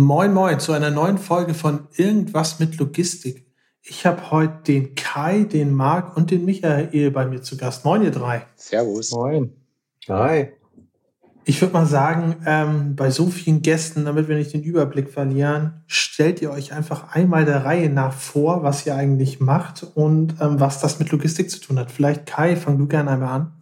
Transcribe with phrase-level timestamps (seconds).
[0.00, 3.44] Moin, moin zu einer neuen Folge von Irgendwas mit Logistik.
[3.82, 7.84] Ich habe heute den Kai, den Marc und den Michael bei mir zu Gast.
[7.84, 8.46] Moin, ihr drei.
[8.54, 9.10] Servus.
[9.10, 9.50] Moin.
[10.08, 10.52] Hi.
[11.44, 15.82] Ich würde mal sagen, ähm, bei so vielen Gästen, damit wir nicht den Überblick verlieren,
[15.88, 20.60] stellt ihr euch einfach einmal der Reihe nach vor, was ihr eigentlich macht und ähm,
[20.60, 21.90] was das mit Logistik zu tun hat.
[21.90, 23.52] Vielleicht Kai, fang du gerne einmal an.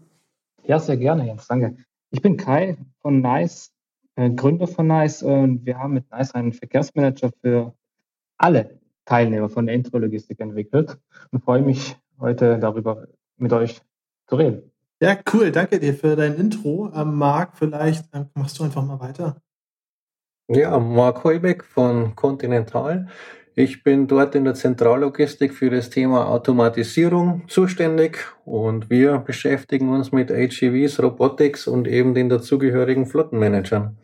[0.64, 1.78] Ja, sehr gerne, Jens, danke.
[2.10, 3.70] Ich bin Kai von NICE
[4.16, 7.74] Gründer von NICE und wir haben mit NICE einen Verkehrsmanager für
[8.38, 10.98] alle Teilnehmer von der Intrologistik entwickelt
[11.30, 13.80] und freue mich heute darüber mit euch
[14.26, 14.72] zu reden.
[15.00, 15.52] Ja, cool.
[15.52, 16.90] Danke dir für dein Intro.
[16.94, 19.42] Ähm, Marc, vielleicht ähm, machst du einfach mal weiter.
[20.48, 23.08] Ja, Marc Heubeck von Continental.
[23.58, 30.12] Ich bin dort in der Zentrallogistik für das Thema Automatisierung zuständig und wir beschäftigen uns
[30.12, 33.96] mit AGVs, Robotics und eben den dazugehörigen Flottenmanagern.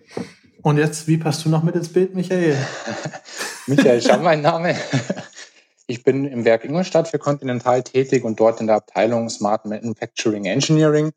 [0.63, 2.57] Und jetzt, wie passt du noch mit ins Bild, Michael?
[3.67, 4.75] Michael Schamm, mein Name.
[5.87, 10.45] Ich bin im Werk Ingolstadt für Continental tätig und dort in der Abteilung Smart Manufacturing
[10.45, 11.13] Engineering.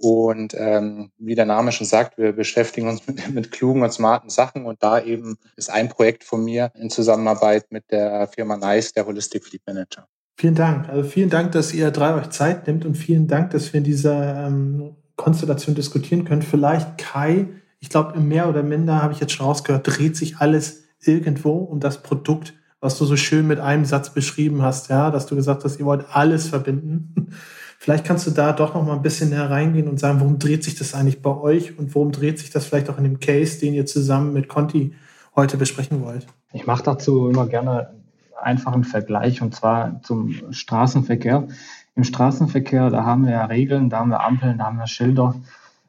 [0.00, 4.30] Und ähm, wie der Name schon sagt, wir beschäftigen uns mit, mit klugen und smarten
[4.30, 4.66] Sachen.
[4.66, 9.06] Und da eben ist ein Projekt von mir in Zusammenarbeit mit der Firma NICE, der
[9.06, 10.06] Holistic Fleet Manager.
[10.36, 10.88] Vielen Dank.
[10.88, 13.84] Also vielen Dank, dass ihr drei euch Zeit nimmt und vielen Dank, dass wir in
[13.84, 16.42] dieser ähm, Konstellation diskutieren können.
[16.42, 17.48] Vielleicht Kai,
[17.80, 21.80] ich glaube, mehr oder minder habe ich jetzt schon rausgehört, dreht sich alles irgendwo um
[21.80, 25.64] das Produkt, was du so schön mit einem Satz beschrieben hast, ja, dass du gesagt
[25.64, 27.28] hast, ihr wollt alles verbinden.
[27.78, 30.62] Vielleicht kannst du da doch noch mal ein bisschen näher reingehen und sagen, worum dreht
[30.62, 33.58] sich das eigentlich bei euch und worum dreht sich das vielleicht auch in dem Case,
[33.58, 34.94] den ihr zusammen mit Conti
[35.34, 36.28] heute besprechen wollt?
[36.52, 37.92] Ich mache dazu immer gerne
[38.40, 41.48] einfach einen Vergleich und zwar zum Straßenverkehr.
[41.96, 45.34] Im Straßenverkehr, da haben wir ja Regeln, da haben wir Ampeln, da haben wir Schilder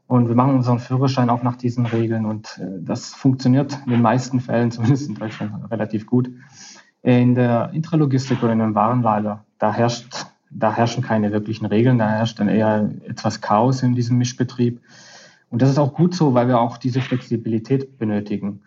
[0.07, 4.01] und wir machen unseren Führerschein auch nach diesen Regeln und äh, das funktioniert in den
[4.01, 6.31] meisten Fällen, zumindest in Deutschland, relativ gut.
[7.03, 10.25] In der Intralogistik oder in einem Warenlager, da herrscht
[10.56, 14.81] da herrschen keine wirklichen Regeln, da herrscht dann eher etwas Chaos in diesem Mischbetrieb.
[15.50, 18.62] Und das ist auch gut so, weil wir auch diese Flexibilität benötigen.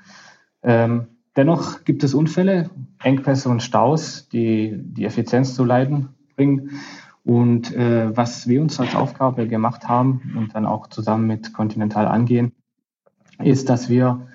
[0.62, 2.70] Ähm, dennoch gibt es Unfälle,
[3.02, 6.70] Engpässe und Staus, die die Effizienz zu leiden bringen.
[7.24, 12.06] Und äh, was wir uns als Aufgabe gemacht haben und dann auch zusammen mit Continental
[12.06, 12.52] angehen,
[13.42, 14.28] ist, dass wir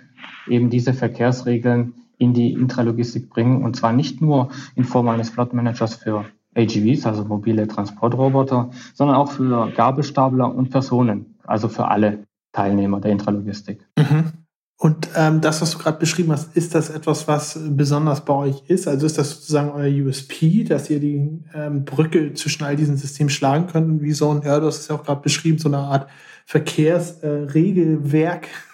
[0.48, 5.96] eben diese Verkehrsregeln in die Intralogistik bringen und zwar nicht nur in Form eines Flottenmanagers
[5.96, 12.20] für AGVs, also mobile Transportroboter, sondern auch für Gabelstapler und Personen, also für alle
[12.52, 13.88] Teilnehmer der Intralogistik.
[13.98, 14.34] Mhm.
[14.78, 18.64] Und ähm, das, was du gerade beschrieben hast, ist das etwas, was besonders bei euch
[18.68, 18.88] ist?
[18.88, 23.30] Also ist das sozusagen euer USP, dass ihr die ähm, Brücke zwischen all diesen Systemen
[23.30, 25.80] schlagen könnt wie so ein, ja, du hast es ja auch gerade beschrieben, so eine
[25.80, 26.08] Art
[26.46, 28.71] Verkehrsregelwerk äh,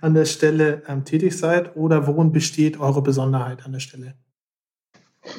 [0.00, 1.76] an der Stelle ähm, tätig seid?
[1.76, 4.14] Oder worin besteht eure Besonderheit an der Stelle?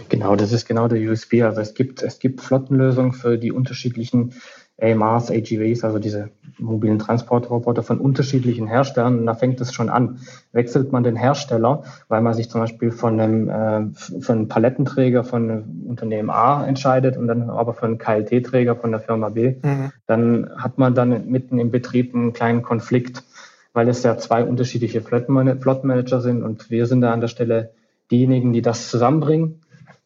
[0.09, 1.43] Genau, das ist genau der USB.
[1.43, 4.33] Also es gibt, es gibt Flottenlösungen für die unterschiedlichen
[4.81, 9.19] AMRs, AGVs, also diese mobilen Transportroboter von unterschiedlichen Herstellern.
[9.19, 10.19] Und da fängt es schon an.
[10.51, 15.23] Wechselt man den Hersteller, weil man sich zum Beispiel von einem, äh, für einen Palettenträger
[15.23, 19.55] von einem Unternehmen A entscheidet und dann aber für einen KLT-Träger von der Firma B,
[19.61, 19.91] mhm.
[20.07, 23.23] dann hat man dann mitten im Betrieb einen kleinen Konflikt,
[23.75, 27.71] weil es ja zwei unterschiedliche Flottenmanager sind und wir sind da an der Stelle
[28.09, 29.61] diejenigen, die das zusammenbringen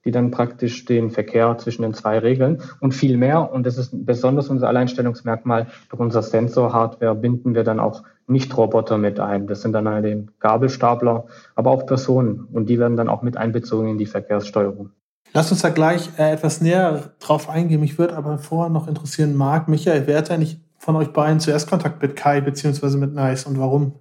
[0.05, 3.51] die dann praktisch den Verkehr zwischen den zwei regeln und viel mehr.
[3.51, 5.67] Und das ist besonders unser Alleinstellungsmerkmal.
[5.89, 9.47] Durch unser Sensor-Hardware binden wir dann auch Nicht-Roboter mit ein.
[9.47, 11.25] Das sind dann den Gabelstapler,
[11.55, 12.47] aber auch Personen.
[12.51, 14.91] Und die werden dann auch mit einbezogen in die Verkehrssteuerung.
[15.33, 17.81] Lass uns da gleich äh, etwas näher drauf eingehen.
[17.81, 21.69] Mich würde aber vorher noch interessieren, Marc, Michael, wer hat eigentlich von euch beiden zuerst
[21.69, 23.93] Kontakt mit Kai beziehungsweise mit Nice und warum?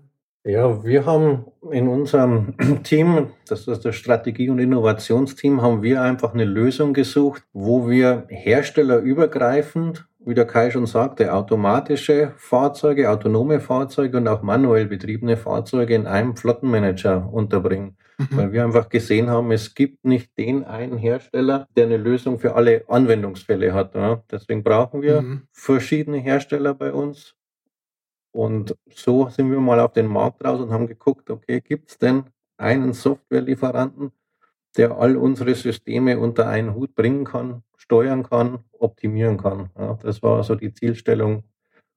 [0.45, 6.33] Ja, wir haben in unserem Team, das ist das Strategie- und Innovationsteam, haben wir einfach
[6.33, 14.19] eine Lösung gesucht, wo wir herstellerübergreifend, wie der Kai schon sagte, automatische Fahrzeuge, autonome Fahrzeuge
[14.19, 17.97] und auch manuell betriebene Fahrzeuge in einem Flottenmanager unterbringen.
[18.19, 18.27] Mhm.
[18.37, 22.55] Weil wir einfach gesehen haben, es gibt nicht den einen Hersteller, der eine Lösung für
[22.55, 23.95] alle Anwendungsfälle hat.
[23.95, 24.23] Ja.
[24.31, 25.43] Deswegen brauchen wir mhm.
[25.53, 27.35] verschiedene Hersteller bei uns
[28.33, 31.99] Und so sind wir mal auf den Markt raus und haben geguckt, okay, gibt es
[31.99, 32.25] denn
[32.57, 34.13] einen Softwarelieferanten,
[34.77, 39.70] der all unsere Systeme unter einen Hut bringen kann, steuern kann, optimieren kann.
[39.79, 41.43] Ja, das war so die Zielstellung,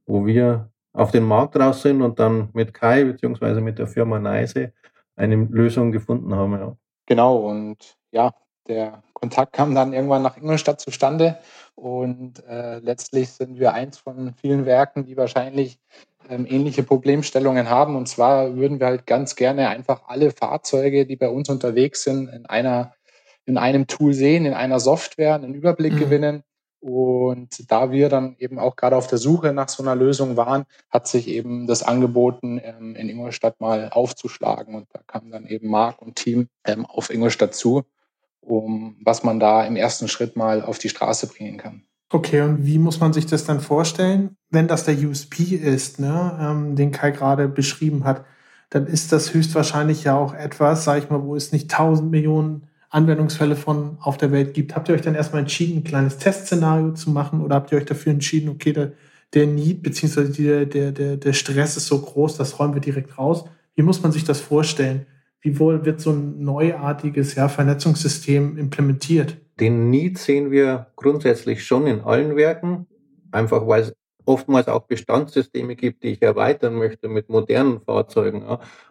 [0.06, 3.60] wo wir auf den Markt raus sind und dann mit Kai bzw.
[3.60, 4.72] mit der Firma Neise
[5.18, 6.54] eine Lösung gefunden haben.
[6.54, 6.78] Ja.
[7.08, 8.34] Genau, und ja,
[8.70, 11.38] der Kontakt kam dann irgendwann nach Ingolstadt zustande
[11.76, 15.78] und äh, letztlich sind wir eins von vielen Werken, die wahrscheinlich
[16.30, 17.98] ähm, ähnliche Problemstellungen haben.
[17.98, 22.30] Und zwar würden wir halt ganz gerne einfach alle Fahrzeuge, die bei uns unterwegs sind,
[22.30, 22.94] in einer
[23.46, 26.00] in einem Tool sehen, in einer Software einen Überblick mhm.
[26.00, 26.44] gewinnen.
[26.80, 30.66] Und da wir dann eben auch gerade auf der Suche nach so einer Lösung waren,
[30.90, 34.74] hat sich eben das angeboten, ähm, in Ingolstadt mal aufzuschlagen.
[34.74, 37.84] Und da kam dann eben Marc und Team ähm, auf Ingolstadt zu,
[38.40, 41.84] um was man da im ersten Schritt mal auf die Straße bringen kann.
[42.14, 46.38] Okay, und wie muss man sich das dann vorstellen, wenn das der USP ist, ne,
[46.42, 48.26] ähm, den Kai gerade beschrieben hat?
[48.70, 52.68] Dann ist das höchstwahrscheinlich ja auch etwas, sag ich mal, wo es nicht tausend Millionen
[52.92, 54.76] Anwendungsfälle von auf der Welt gibt.
[54.76, 57.86] Habt ihr euch dann erstmal entschieden, ein kleines Testszenario zu machen oder habt ihr euch
[57.86, 58.92] dafür entschieden, okay, der,
[59.34, 60.66] der Need bzw.
[60.66, 63.46] Der, der, der, Stress ist so groß, das räumen wir direkt raus?
[63.76, 65.06] Wie muss man sich das vorstellen?
[65.40, 69.38] Wie wohl wird so ein neuartiges ja, Vernetzungssystem implementiert?
[69.60, 72.88] Den Need sehen wir grundsätzlich schon in allen Werken,
[73.32, 73.94] einfach weil es
[74.26, 78.46] oftmals auch Bestandssysteme gibt, die ich erweitern möchte mit modernen Fahrzeugen.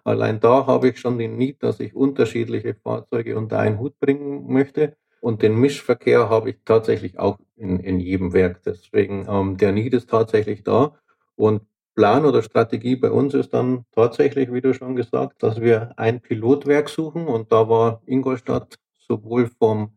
[0.05, 4.53] Allein da habe ich schon den Need, dass ich unterschiedliche Fahrzeuge unter einen Hut bringen
[4.53, 4.97] möchte.
[5.21, 8.63] Und den Mischverkehr habe ich tatsächlich auch in, in jedem Werk.
[8.65, 10.95] Deswegen, ähm, der Need ist tatsächlich da.
[11.37, 11.63] Und
[11.95, 16.21] Plan oder Strategie bei uns ist dann tatsächlich, wie du schon gesagt, dass wir ein
[16.21, 17.27] Pilotwerk suchen.
[17.27, 19.93] Und da war Ingolstadt sowohl vom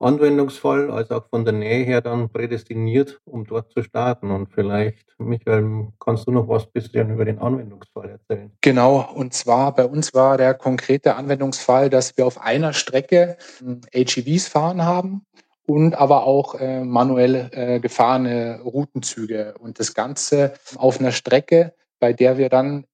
[0.00, 4.30] Anwendungsfall als auch von der Nähe her dann prädestiniert, um dort zu starten.
[4.30, 8.52] Und vielleicht, Michael, kannst du noch was bisschen über den Anwendungsfall erzählen?
[8.60, 13.36] Genau, und zwar bei uns war der konkrete Anwendungsfall, dass wir auf einer Strecke
[13.92, 15.26] HEVs fahren haben
[15.66, 22.12] und aber auch äh, manuell äh, gefahrene Routenzüge und das Ganze auf einer Strecke, bei
[22.12, 22.84] der wir dann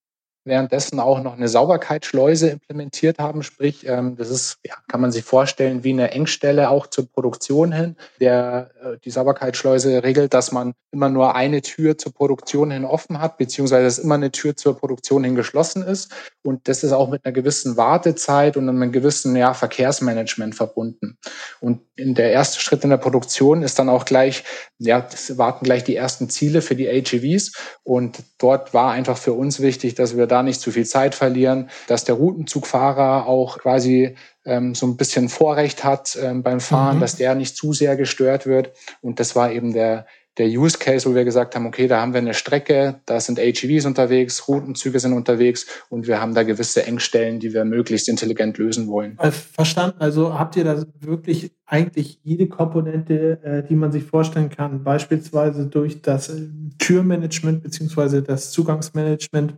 [0.44, 3.42] währenddessen auch noch eine Sauberkeitsschleuse implementiert haben.
[3.42, 7.72] Sprich, ähm, das ist, ja, kann man sich vorstellen, wie eine Engstelle auch zur Produktion
[7.72, 7.96] hin.
[8.20, 13.20] Der, äh, die Sauberkeitsschleuse regelt, dass man immer nur eine Tür zur Produktion hin offen
[13.20, 16.12] hat, beziehungsweise dass immer eine Tür zur Produktion hin geschlossen ist.
[16.42, 21.18] Und das ist auch mit einer gewissen Wartezeit und einem gewissen ja, Verkehrsmanagement verbunden.
[21.60, 24.44] Und in der erste Schritt in der Produktion ist dann auch gleich,
[24.78, 27.52] ja, warten gleich die ersten Ziele für die AGVs.
[27.82, 32.04] Und dort war einfach für uns wichtig, dass wir nicht zu viel Zeit verlieren, dass
[32.04, 37.00] der Routenzugfahrer auch quasi ähm, so ein bisschen Vorrecht hat ähm, beim Fahren, mhm.
[37.00, 38.72] dass der nicht zu sehr gestört wird.
[39.00, 40.06] Und das war eben der
[40.38, 43.38] der Use Case, wo wir gesagt haben, okay, da haben wir eine Strecke, da sind
[43.38, 48.58] HEVs unterwegs, Routenzüge sind unterwegs und wir haben da gewisse Engstellen, die wir möglichst intelligent
[48.58, 49.16] lösen wollen.
[49.20, 50.00] Äh, verstanden.
[50.00, 55.66] Also habt ihr da wirklich eigentlich jede Komponente, äh, die man sich vorstellen kann, beispielsweise
[55.66, 56.48] durch das äh,
[56.78, 59.54] Türmanagement beziehungsweise das Zugangsmanagement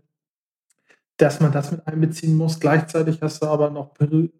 [1.17, 2.61] dass man das mit einbeziehen muss.
[2.61, 3.95] Gleichzeitig hast du aber noch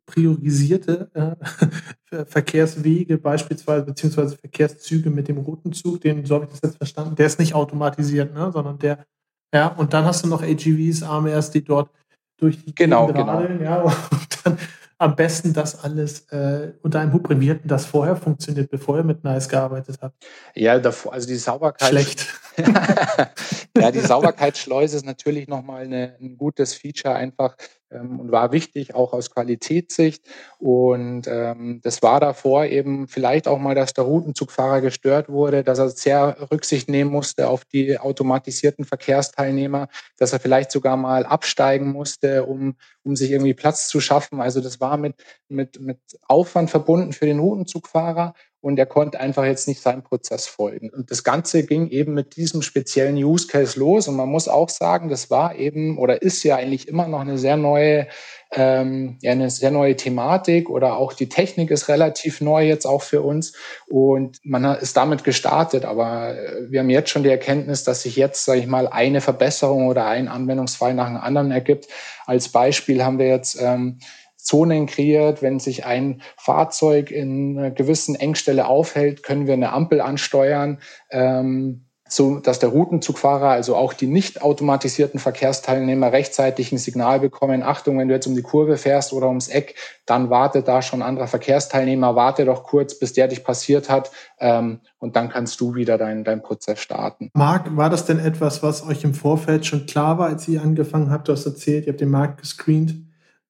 [0.07, 6.77] priorisierte äh, Verkehrswege, beispielsweise, beziehungsweise Verkehrszüge mit dem Routenzug, den, so habe ich das jetzt
[6.77, 9.07] verstanden, der ist nicht automatisiert, ne, sondern der,
[9.55, 11.91] ja, und dann hast du noch AGVs, AMRs, die dort
[12.39, 13.39] durch die genau, Gegend genau.
[13.39, 14.59] radeln, ja, und dann
[14.99, 17.29] am besten das alles äh, unter einem Hut
[17.65, 20.27] das vorher funktioniert, bevor ihr mit Nice gearbeitet habt?
[20.55, 21.89] Ja, davor, also die Sauberkeit.
[21.89, 22.27] Schlecht.
[23.77, 27.57] ja, die Sauberkeitsschleuse ist natürlich nochmal eine, ein gutes Feature einfach,
[27.91, 30.25] ähm, und war wichtig, auch aus Qualitätssicht.
[30.59, 35.79] Und ähm, das war davor eben vielleicht auch mal, dass der Routenzugfahrer gestört wurde, dass
[35.79, 41.93] er sehr Rücksicht nehmen musste auf die automatisierten Verkehrsteilnehmer, dass er vielleicht sogar mal absteigen
[41.93, 44.41] musste, um, um sich irgendwie Platz zu schaffen.
[44.41, 45.15] Also das war mit,
[45.49, 50.47] mit, mit Aufwand verbunden für den Routenzugfahrer und er konnte einfach jetzt nicht seinem Prozess
[50.47, 50.91] folgen.
[50.91, 54.09] Und das Ganze ging eben mit diesem speziellen Use Case los.
[54.09, 57.39] Und man muss auch sagen, das war eben oder ist ja eigentlich immer noch eine
[57.39, 58.09] sehr neue,
[58.53, 63.03] ähm, ja, eine sehr neue Thematik oder auch die Technik ist relativ neu jetzt auch
[63.03, 63.53] für uns.
[63.89, 65.85] Und man ist damit gestartet.
[65.85, 69.21] Aber äh, wir haben jetzt schon die Erkenntnis, dass sich jetzt, sage ich mal, eine
[69.21, 71.89] Verbesserung oder ein Anwendungsfall nach dem anderen ergibt.
[72.25, 73.99] Als Beispiel haben wir jetzt ähm,
[74.47, 75.43] Zonen kreiert.
[75.43, 80.79] Wenn sich ein Fahrzeug in einer gewissen Engstelle aufhält, können wir eine Ampel ansteuern.
[81.11, 87.63] Ähm, so dass der Routenzugfahrer, also auch die nicht automatisierten Verkehrsteilnehmer rechtzeitig ein Signal bekommen,
[87.63, 89.75] Achtung, wenn du jetzt um die Kurve fährst oder ums Eck,
[90.07, 94.13] dann wartet da schon ein anderer Verkehrsteilnehmer, warte doch kurz, bis der dich passiert hat
[94.39, 97.31] ähm, und dann kannst du wieder deinen dein Prozess starten.
[97.35, 101.11] Marc, war das denn etwas, was euch im Vorfeld schon klar war, als ihr angefangen
[101.11, 101.27] habt?
[101.29, 102.95] Du hast erzählt, ihr habt den Markt gescreent,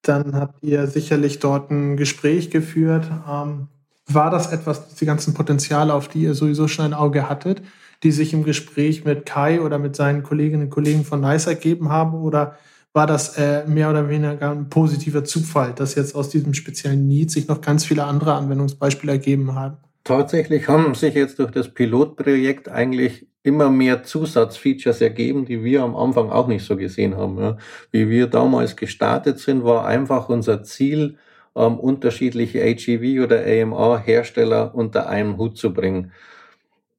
[0.07, 3.09] dann habt ihr sicherlich dort ein Gespräch geführt.
[3.29, 3.67] Ähm,
[4.07, 7.61] war das etwas, die ganzen Potenziale, auf die ihr sowieso schon ein Auge hattet?
[8.03, 11.89] die sich im Gespräch mit Kai oder mit seinen Kolleginnen und Kollegen von NICE ergeben
[11.89, 12.13] haben?
[12.13, 12.57] Oder
[12.93, 17.31] war das äh, mehr oder weniger ein positiver Zufall, dass jetzt aus diesem speziellen Need
[17.31, 19.77] sich noch ganz viele andere Anwendungsbeispiele ergeben haben?
[20.07, 25.97] Tatsächlich haben sich jetzt durch das Pilotprojekt eigentlich immer mehr Zusatzfeatures ergeben, die wir am
[25.97, 27.37] Anfang auch nicht so gesehen haben.
[27.39, 27.57] Ja.
[27.91, 31.17] Wie wir damals gestartet sind, war einfach unser Ziel,
[31.57, 36.13] ähm, unterschiedliche HEV oder AMA-Hersteller unter einen Hut zu bringen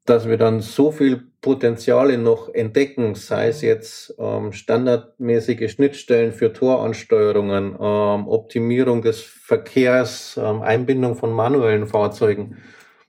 [0.08, 6.52] dass wir dann so viel Potenziale noch entdecken, sei es jetzt ähm, standardmäßige Schnittstellen für
[6.52, 12.56] Toransteuerungen, ähm, Optimierung des Verkehrs, ähm, Einbindung von manuellen Fahrzeugen.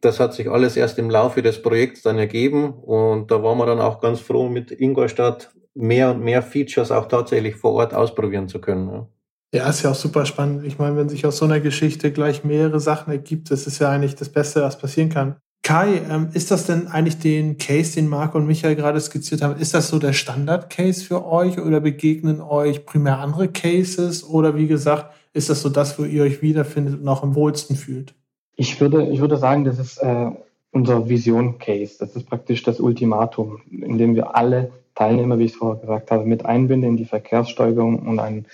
[0.02, 3.66] Das hat sich alles erst im Laufe des Projekts dann ergeben und da waren wir
[3.66, 8.48] dann auch ganz froh, mit Ingolstadt mehr und mehr Features auch tatsächlich vor Ort ausprobieren
[8.48, 8.90] zu können.
[8.90, 9.08] Ja.
[9.52, 10.64] Ja, ist ja auch super spannend.
[10.64, 13.90] Ich meine, wenn sich aus so einer Geschichte gleich mehrere Sachen ergibt, das ist ja
[13.90, 15.38] eigentlich das Beste, was passieren kann.
[15.64, 19.60] Kai, ähm, ist das denn eigentlich den Case, den Marco und Michael gerade skizziert haben,
[19.60, 24.68] ist das so der Standard-Case für euch oder begegnen euch primär andere Cases oder wie
[24.68, 28.16] gesagt, ist das so das, wo ihr euch wiederfindet und auch am wohlsten fühlt?
[28.60, 30.32] Ich würde, ich würde sagen, das ist äh,
[30.72, 31.96] unser Vision-Case.
[31.98, 36.12] Das ist praktisch das Ultimatum, in dem wir alle Teilnehmer, wie ich es vorher gesagt
[36.12, 38.48] habe, mit einbinden in die Verkehrssteuerung und einen,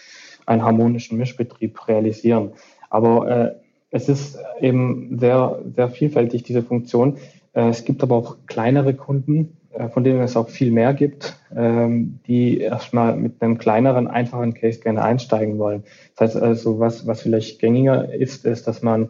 [0.45, 2.51] einen harmonischen Mischbetrieb realisieren.
[2.91, 3.55] Aber äh,
[3.89, 7.17] es ist eben sehr, sehr vielfältig, diese Funktion.
[7.53, 11.35] Äh, es gibt aber auch kleinere Kunden, äh, von denen es auch viel mehr gibt,
[11.55, 15.83] ähm, die erstmal mit einem kleineren, einfachen Case gerne einsteigen wollen.
[16.15, 19.09] Das heißt also, was, was vielleicht gängiger ist, ist, dass man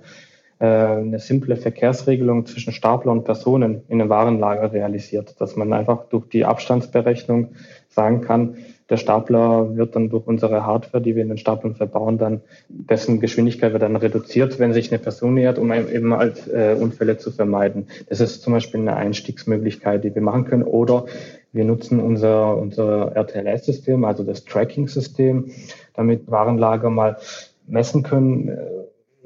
[0.60, 6.30] eine simple Verkehrsregelung zwischen Stapler und Personen in einem Warenlager realisiert, dass man einfach durch
[6.30, 7.56] die Abstandsberechnung
[7.90, 8.56] sagen kann,
[8.90, 13.20] der Stapler wird dann durch unsere Hardware, die wir in den Staplern verbauen, dann dessen
[13.20, 17.32] Geschwindigkeit wird dann reduziert, wenn sich eine Person nähert, um eben halt äh, Unfälle zu
[17.32, 17.88] vermeiden.
[18.10, 20.64] Das ist zum Beispiel eine Einstiegsmöglichkeit, die wir machen können.
[20.64, 21.06] Oder
[21.52, 25.50] wir nutzen unser, unser RTLS-System, also das Tracking-System,
[25.96, 27.18] damit Warenlager mal
[27.66, 28.58] messen können, äh,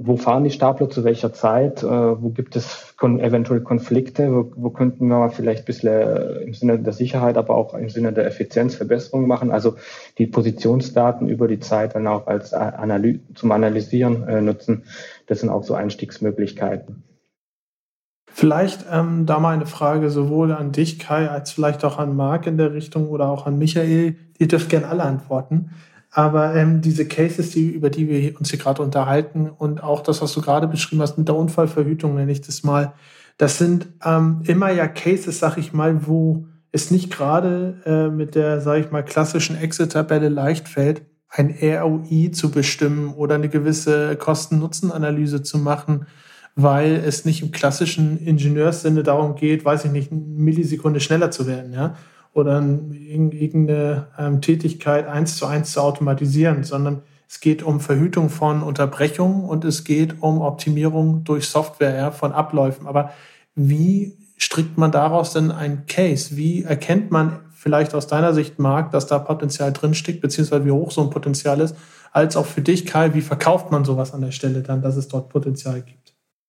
[0.01, 4.51] wo fahren die Stapler zu welcher Zeit, äh, wo gibt es kon eventuell Konflikte, wo,
[4.55, 8.13] wo könnten wir vielleicht ein bisschen äh, im Sinne der Sicherheit, aber auch im Sinne
[8.13, 9.51] der Effizienz Verbesserungen machen.
[9.51, 9.75] Also
[10.17, 14.85] die Positionsdaten über die Zeit dann auch als Analy zum Analysieren äh, nutzen.
[15.27, 17.03] Das sind auch so Einstiegsmöglichkeiten.
[18.31, 22.47] Vielleicht ähm, da mal eine Frage sowohl an dich, Kai, als vielleicht auch an Marc
[22.47, 24.15] in der Richtung oder auch an Michael.
[24.37, 25.71] Ihr dürft gerne alle antworten.
[26.11, 30.21] Aber ähm, diese Cases, die, über die wir uns hier gerade unterhalten und auch das,
[30.21, 32.93] was du gerade beschrieben hast mit der Unfallverhütung, nenne ich das mal,
[33.37, 38.35] das sind ähm, immer ja Cases, sag ich mal, wo es nicht gerade äh, mit
[38.35, 44.15] der, sag ich mal, klassischen Exit-Tabelle leicht fällt, ein ROI zu bestimmen oder eine gewisse
[44.15, 46.07] Kosten-Nutzen-Analyse zu machen,
[46.55, 51.47] weil es nicht im klassischen Ingenieurssinne darum geht, weiß ich nicht, eine Millisekunde schneller zu
[51.47, 51.95] werden, ja,
[52.33, 58.63] oder irgendeine ähm, Tätigkeit eins zu eins zu automatisieren, sondern es geht um Verhütung von
[58.63, 62.87] Unterbrechungen und es geht um Optimierung durch Software ja, von Abläufen.
[62.87, 63.11] Aber
[63.55, 66.37] wie strickt man daraus denn ein Case?
[66.37, 70.91] Wie erkennt man vielleicht aus deiner Sicht, Marc, dass da Potenzial drinsteckt, beziehungsweise wie hoch
[70.91, 71.75] so ein Potenzial ist,
[72.11, 75.07] als auch für dich, Kai, wie verkauft man sowas an der Stelle dann, dass es
[75.07, 75.98] dort Potenzial gibt?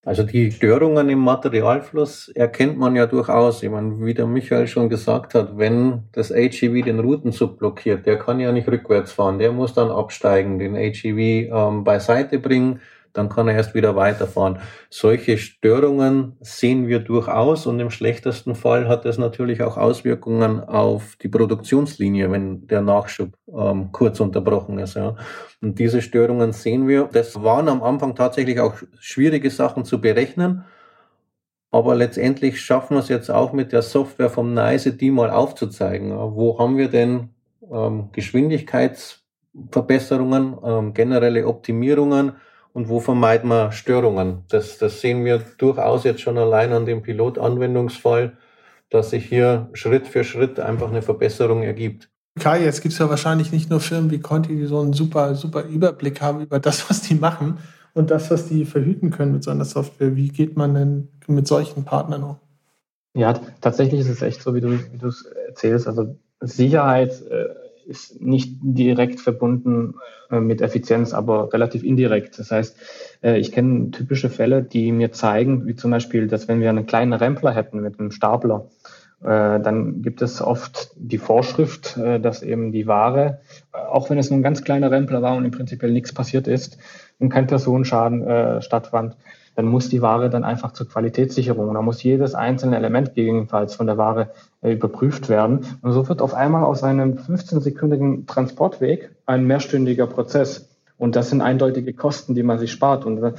[0.03, 3.63] Also die Störungen im Materialfluss erkennt man ja durchaus.
[3.63, 8.19] Ich meine, wie der Michael schon gesagt hat, wenn das HEV den Routenzug blockiert, der
[8.19, 11.05] kann ja nicht rückwärts fahren, der muss dann absteigen, den HEV
[11.53, 12.81] ähm, beiseite bringen
[13.13, 14.59] dann kann er erst wieder weiterfahren.
[14.89, 21.17] Solche Störungen sehen wir durchaus und im schlechtesten Fall hat das natürlich auch Auswirkungen auf
[21.17, 24.95] die Produktionslinie, wenn der Nachschub ähm, kurz unterbrochen ist.
[24.95, 25.17] Ja.
[25.61, 27.09] Und diese Störungen sehen wir.
[27.13, 30.65] Das waren am Anfang tatsächlich auch schwierige Sachen zu berechnen.
[31.73, 36.11] Aber letztendlich schaffen wir es jetzt auch mit der Software vom NICE, die mal aufzuzeigen.
[36.11, 37.29] Wo haben wir denn
[37.71, 42.33] ähm, Geschwindigkeitsverbesserungen, ähm, generelle Optimierungen,
[42.73, 44.45] und wo vermeiden wir Störungen.
[44.49, 48.37] Das, das sehen wir durchaus jetzt schon allein an dem Pilotanwendungsfall,
[48.91, 52.11] dass sich hier Schritt für Schritt einfach eine Verbesserung ergibt.
[52.39, 55.35] Kai, jetzt gibt es ja wahrscheinlich nicht nur Firmen wie Conti, die so einen super,
[55.35, 57.59] super Überblick haben über das, was die machen
[57.93, 60.17] und das, was die verhüten können mit so einer Software.
[60.17, 62.37] Wie geht man denn mit solchen Partnern um?
[63.15, 65.89] Ja, tatsächlich ist es echt so, wie du es erzählst.
[65.89, 67.49] Also Sicherheit äh,
[67.91, 69.97] ist nicht direkt verbunden
[70.31, 72.39] äh, mit Effizienz, aber relativ indirekt.
[72.39, 72.77] Das heißt,
[73.23, 76.87] äh, ich kenne typische Fälle, die mir zeigen, wie zum Beispiel, dass wenn wir einen
[76.87, 78.69] kleinen Rempler hätten mit einem Stapler,
[79.23, 83.41] äh, dann gibt es oft die Vorschrift, dass eben die Ware,
[83.73, 86.79] auch wenn es nur ein ganz kleiner Rempler war und im Prinzip nichts passiert ist
[87.19, 89.17] und kein Personenschaden stattfand,
[89.61, 91.75] dann muss die Ware dann einfach zur Qualitätssicherung.
[91.75, 94.31] Da muss jedes einzelne Element gegebenenfalls von der Ware
[94.63, 95.67] äh, überprüft werden.
[95.83, 100.71] Und so wird auf einmal aus einem 15-sekündigen Transportweg ein mehrstündiger Prozess.
[100.97, 103.05] Und das sind eindeutige Kosten, die man sich spart.
[103.05, 103.33] Und äh,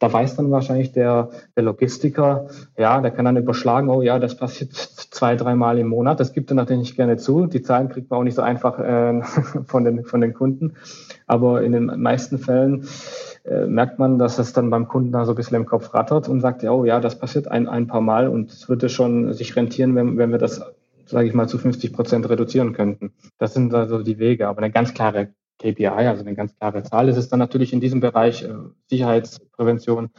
[0.00, 4.36] da weiß dann wahrscheinlich der, der Logistiker, ja, der kann dann überschlagen, oh ja, das
[4.36, 4.72] passiert
[5.12, 6.18] zwei, dreimal im Monat.
[6.18, 7.46] Das gibt er natürlich gerne zu.
[7.46, 9.22] Die Zahlen kriegt man auch nicht so einfach äh,
[9.66, 10.72] von, den, von den Kunden.
[11.28, 12.88] Aber in den meisten Fällen
[13.44, 16.28] äh, merkt man, dass es dann beim Kunden da so ein bisschen im Kopf rattert
[16.28, 19.32] und sagt, ja, oh ja, das passiert ein, ein paar Mal und es würde schon
[19.32, 20.62] sich rentieren, wenn, wenn wir das,
[21.06, 23.12] sage ich mal, zu 50 Prozent reduzieren könnten.
[23.38, 27.08] Das sind also die Wege, aber eine ganz klare KPI, also eine ganz klare Zahl
[27.08, 28.54] ist es dann natürlich in diesem Bereich äh,
[28.88, 30.10] Sicherheitsprävention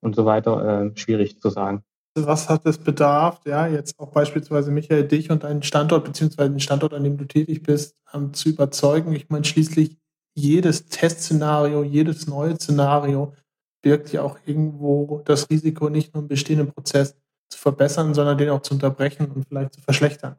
[0.00, 1.82] und so weiter äh, schwierig zu sagen.
[2.16, 6.60] Was hat es bedarf, ja, jetzt auch beispielsweise Michael, dich und deinen Standort, beziehungsweise den
[6.60, 9.12] Standort, an dem du tätig bist, ähm, zu überzeugen?
[9.12, 9.96] Ich meine, schließlich
[10.34, 13.34] jedes Testszenario, jedes neue Szenario
[13.82, 17.16] birgt ja auch irgendwo das Risiko, nicht nur einen bestehenden Prozess
[17.48, 20.36] zu verbessern, sondern den auch zu unterbrechen und vielleicht zu verschlechtern.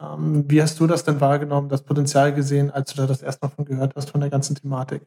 [0.00, 3.50] Ähm, wie hast du das denn wahrgenommen, das Potenzial gesehen, als du da das erstmal
[3.50, 5.02] von gehört hast, von der ganzen Thematik?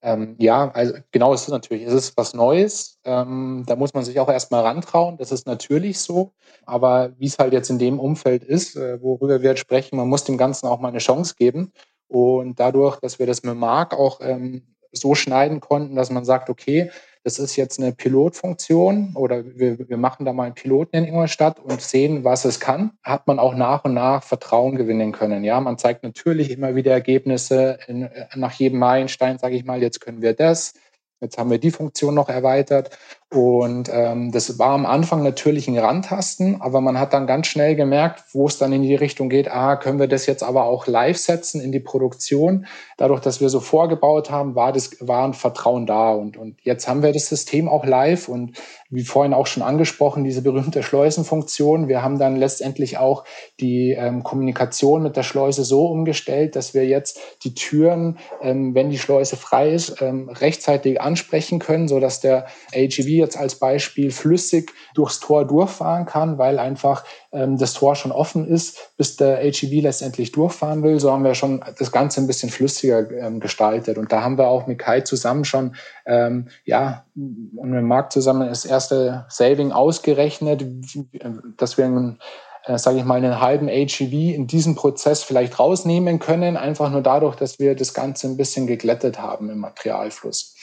[0.00, 1.82] Ähm, ja, also genau ist es natürlich.
[1.84, 2.98] Es ist was Neues.
[3.04, 5.16] Ähm, da muss man sich auch erstmal rantrauen.
[5.18, 6.32] Das ist natürlich so.
[6.66, 10.08] Aber wie es halt jetzt in dem Umfeld ist, äh, worüber wir jetzt sprechen, man
[10.08, 11.72] muss dem Ganzen auch mal eine Chance geben.
[12.08, 14.62] Und dadurch, dass wir das mit Mark auch ähm,
[14.92, 16.90] so schneiden konnten, dass man sagt, okay,
[17.24, 21.60] das ist jetzt eine Pilotfunktion oder wir, wir machen da mal einen Piloten in Ingolstadt
[21.60, 25.44] und sehen, was es kann, hat man auch nach und nach Vertrauen gewinnen können.
[25.44, 30.00] Ja, man zeigt natürlich immer wieder Ergebnisse in, nach jedem Meilenstein, sage ich mal, jetzt
[30.00, 30.72] können wir das,
[31.20, 32.96] Jetzt haben wir die Funktion noch erweitert.
[33.30, 37.76] Und ähm, das war am Anfang natürlich ein Randtasten, aber man hat dann ganz schnell
[37.76, 40.86] gemerkt, wo es dann in die Richtung geht, ah, können wir das jetzt aber auch
[40.86, 42.64] live setzen in die Produktion.
[42.96, 46.12] Dadurch, dass wir so vorgebaut haben, war, das, war ein Vertrauen da.
[46.12, 48.56] Und, und jetzt haben wir das System auch live und
[48.88, 51.88] wie vorhin auch schon angesprochen, diese berühmte Schleusenfunktion.
[51.88, 53.24] Wir haben dann letztendlich auch
[53.60, 58.88] die ähm, Kommunikation mit der Schleuse so umgestellt, dass wir jetzt die Türen, ähm, wenn
[58.88, 64.10] die Schleuse frei ist, ähm, rechtzeitig ansprechen können, so dass der AGV jetzt als Beispiel
[64.10, 69.38] flüssig durchs Tor durchfahren kann, weil einfach ähm, das Tor schon offen ist, bis der
[69.38, 70.98] HEV letztendlich durchfahren will.
[70.98, 73.98] So haben wir schon das Ganze ein bisschen flüssiger ähm, gestaltet.
[73.98, 75.74] Und da haben wir auch mit Kai zusammen schon,
[76.06, 80.64] ähm, ja, und mit Marc zusammen das erste Saving ausgerechnet,
[81.56, 82.18] dass wir einen
[82.68, 87.00] äh, sage ich mal, einen halben HEV in diesem Prozess vielleicht rausnehmen können, einfach nur
[87.00, 90.54] dadurch, dass wir das Ganze ein bisschen geglättet haben im Materialfluss.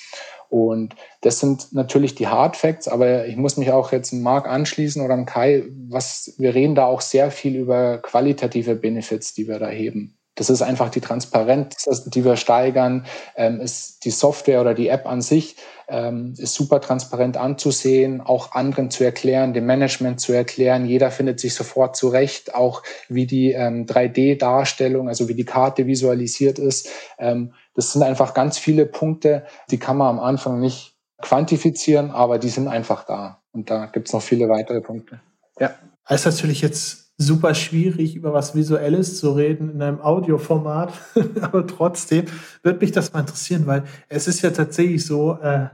[0.50, 5.04] Und das sind natürlich die Hard Facts, aber ich muss mich auch jetzt Marc anschließen
[5.04, 9.60] oder an Kai, was, wir reden da auch sehr viel über qualitative Benefits, die wir
[9.60, 10.18] da heben.
[10.36, 15.06] Das ist einfach die Transparenz, die wir steigern, ähm, ist die Software oder die App
[15.06, 15.56] an sich
[15.88, 20.86] ähm, ist super transparent anzusehen, auch anderen zu erklären, dem Management zu erklären.
[20.86, 26.60] Jeder findet sich sofort zurecht, auch wie die ähm, 3D-Darstellung, also wie die Karte visualisiert
[26.60, 26.90] ist.
[27.18, 32.40] Ähm, das sind einfach ganz viele Punkte, die kann man am Anfang nicht quantifizieren, aber
[32.40, 33.42] die sind einfach da.
[33.52, 35.22] Und da gibt es noch viele weitere Punkte.
[35.60, 35.76] Ja.
[36.10, 40.94] Ist natürlich jetzt super schwierig, über was Visuelles zu reden in einem Audioformat,
[41.42, 42.26] aber trotzdem
[42.62, 45.68] würde mich das mal interessieren, weil es ist ja tatsächlich so, äh,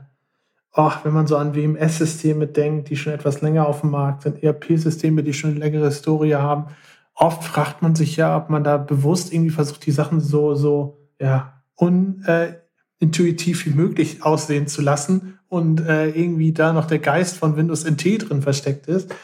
[0.74, 4.42] oh, wenn man so an WMS-Systeme denkt, die schon etwas länger auf dem Markt sind,
[4.42, 6.66] ERP-Systeme, die schon eine längere Historie haben,
[7.14, 10.98] oft fragt man sich ja, ob man da bewusst irgendwie versucht, die Sachen so, so,
[11.20, 17.56] ja, unintuitiv wie möglich aussehen zu lassen und äh, irgendwie da noch der Geist von
[17.56, 19.14] Windows NT drin versteckt ist,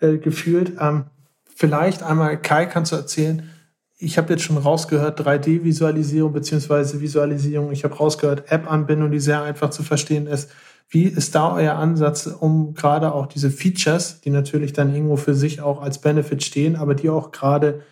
[0.00, 0.74] äh, gefühlt.
[0.80, 1.06] Ähm,
[1.54, 3.50] vielleicht einmal, Kai, kannst du erzählen,
[3.98, 7.72] ich habe jetzt schon rausgehört, 3D-Visualisierung beziehungsweise Visualisierung.
[7.72, 10.50] Ich habe rausgehört, App-Anbindung, die sehr einfach zu verstehen ist.
[10.88, 15.34] Wie ist da euer Ansatz, um gerade auch diese Features, die natürlich dann irgendwo für
[15.34, 17.82] sich auch als Benefit stehen, aber die auch gerade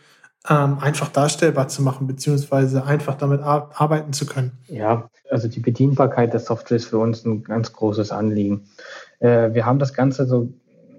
[0.48, 4.52] ähm, einfach darstellbar zu machen, beziehungsweise einfach damit ar arbeiten zu können?
[4.66, 8.68] Ja, also die Bedienbarkeit der Software ist für uns ein ganz großes Anliegen.
[9.20, 10.52] Äh, wir haben das Ganze so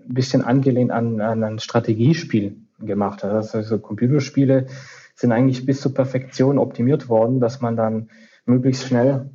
[0.07, 3.23] ein bisschen angelehnt an, an ein Strategiespiel gemacht.
[3.23, 4.67] Heißt, also Computerspiele
[5.15, 8.09] sind eigentlich bis zur Perfektion optimiert worden, dass man dann
[8.45, 9.29] möglichst schnell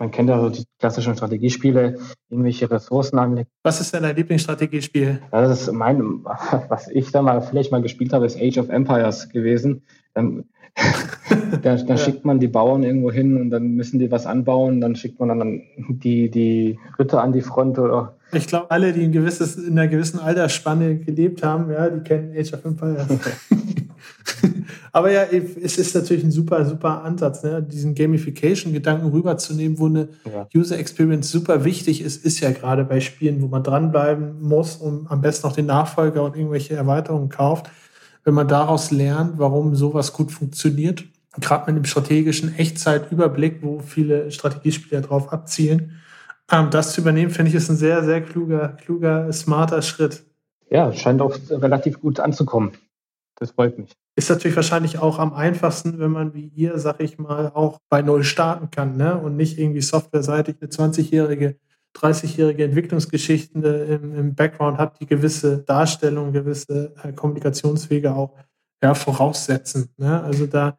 [0.00, 1.98] man kennt ja so die klassischen Strategiespiele,
[2.30, 3.48] irgendwelche Ressourcen anlegen.
[3.62, 5.20] Was ist denn dein Lieblingsstrategiespiel?
[5.30, 9.28] Das ist mein, was ich da mal vielleicht mal gespielt habe, ist Age of Empires
[9.28, 9.82] gewesen.
[10.14, 10.46] Dann,
[11.62, 11.96] da, da ja.
[11.96, 15.38] schickt man die Bauern irgendwo hin und dann müssen die was anbauen, dann schickt man
[15.38, 19.76] dann die, die Ritter an die Front oder ich glaube, alle, die ein gewisses, in
[19.76, 23.06] einer gewissen Altersspanne gelebt haben, ja, die kennen Age of Empires.
[24.92, 27.62] Aber ja, es ist natürlich ein super, super Ansatz, ne?
[27.62, 30.48] diesen Gamification-Gedanken rüberzunehmen, wo eine ja.
[30.54, 35.10] User Experience super wichtig ist, ist ja gerade bei Spielen, wo man dranbleiben muss und
[35.10, 37.70] am besten noch den Nachfolger und irgendwelche Erweiterungen kauft.
[38.24, 41.04] Wenn man daraus lernt, warum sowas gut funktioniert,
[41.38, 46.00] gerade mit dem strategischen Echtzeitüberblick, wo viele Strategiespieler drauf abzielen,
[46.50, 50.24] ähm, das zu übernehmen, finde ich, ist ein sehr, sehr kluger, kluger, smarter Schritt.
[50.70, 52.72] Ja, scheint auch relativ gut anzukommen.
[53.36, 53.92] Das freut mich.
[54.16, 58.02] Ist natürlich wahrscheinlich auch am einfachsten, wenn man wie ihr, sag ich mal, auch bei
[58.02, 59.16] Null starten kann ne?
[59.16, 61.56] und nicht irgendwie softwareseitig eine 20-jährige,
[61.96, 68.36] 30-jährige Entwicklungsgeschichte im, im, Background hat, die gewisse Darstellung, gewisse äh, Kommunikationswege auch
[68.82, 69.90] ja, voraussetzen.
[69.96, 70.22] Ne?
[70.22, 70.78] Also da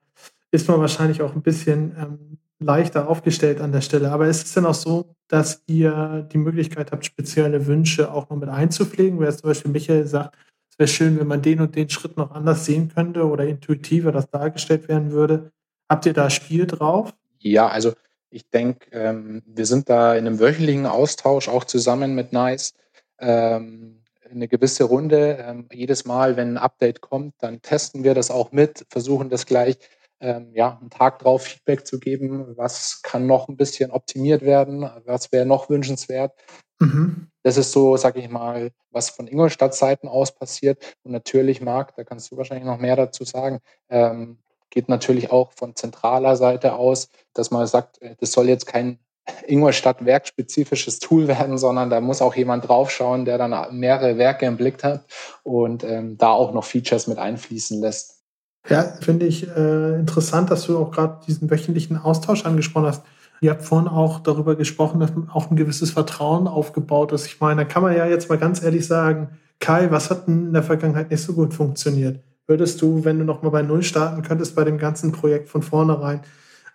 [0.51, 4.11] ist man wahrscheinlich auch ein bisschen ähm, leichter aufgestellt an der Stelle.
[4.11, 8.37] Aber ist es denn auch so, dass ihr die Möglichkeit habt, spezielle Wünsche auch noch
[8.37, 9.19] mit einzupflegen?
[9.19, 10.37] Wer zum Beispiel Michael sagt,
[10.69, 14.11] es wäre schön, wenn man den und den Schritt noch anders sehen könnte oder intuitiver
[14.11, 15.51] das dargestellt werden würde.
[15.89, 17.13] Habt ihr da Spiel drauf?
[17.39, 17.93] Ja, also
[18.31, 22.73] ich denke, ähm, wir sind da in einem wöchentlichen Austausch auch zusammen mit NICE.
[23.19, 25.37] Ähm, eine gewisse Runde.
[25.45, 29.45] Ähm, jedes Mal, wenn ein Update kommt, dann testen wir das auch mit, versuchen das
[29.45, 29.77] gleich
[30.21, 34.89] ähm, ja, einen Tag drauf Feedback zu geben, was kann noch ein bisschen optimiert werden,
[35.05, 36.33] was wäre noch wünschenswert.
[36.79, 37.27] Mhm.
[37.43, 40.95] Das ist so, sag ich mal, was von Ingolstadt-Seiten aus passiert.
[41.03, 44.37] Und natürlich, Marc, da kannst du wahrscheinlich noch mehr dazu sagen, ähm,
[44.71, 48.97] geht natürlich auch von zentraler Seite aus, dass man sagt, äh, das soll jetzt kein
[49.45, 54.57] Ingolstadt werkspezifisches Tool werden, sondern da muss auch jemand draufschauen, der dann mehrere Werke im
[54.57, 55.05] Blick hat
[55.43, 58.23] und ähm, da auch noch Features mit einfließen lässt.
[58.67, 63.03] Ja, finde ich äh, interessant, dass du auch gerade diesen wöchentlichen Austausch angesprochen hast.
[63.41, 67.25] Ihr habt vorhin auch darüber gesprochen, dass auch ein gewisses Vertrauen aufgebaut ist.
[67.25, 70.47] Ich meine, da kann man ja jetzt mal ganz ehrlich sagen, Kai, was hat denn
[70.47, 72.19] in der Vergangenheit nicht so gut funktioniert?
[72.47, 76.21] Würdest du, wenn du nochmal bei Null starten könntest, bei dem ganzen Projekt von vornherein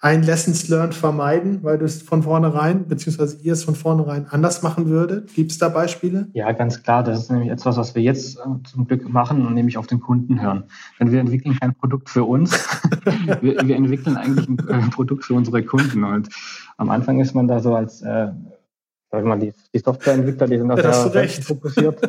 [0.00, 4.62] ein Lessons Learned vermeiden, weil du es von vornherein, beziehungsweise ihr es von vornherein anders
[4.62, 5.34] machen würdet?
[5.34, 6.28] Gibt es da Beispiele?
[6.34, 7.02] Ja, ganz klar.
[7.02, 10.00] Das ist nämlich etwas, was wir jetzt äh, zum Glück machen und nämlich auf den
[10.00, 10.64] Kunden hören.
[11.00, 12.52] Denn wir entwickeln kein Produkt für uns.
[13.40, 16.04] wir, wir, entwickeln eigentlich ein äh, Produkt für unsere Kunden.
[16.04, 16.28] Und
[16.76, 18.28] am Anfang ist man da so als, äh,
[19.10, 22.00] sag mal, die, die Softwareentwickler, die sind da sehr fokussiert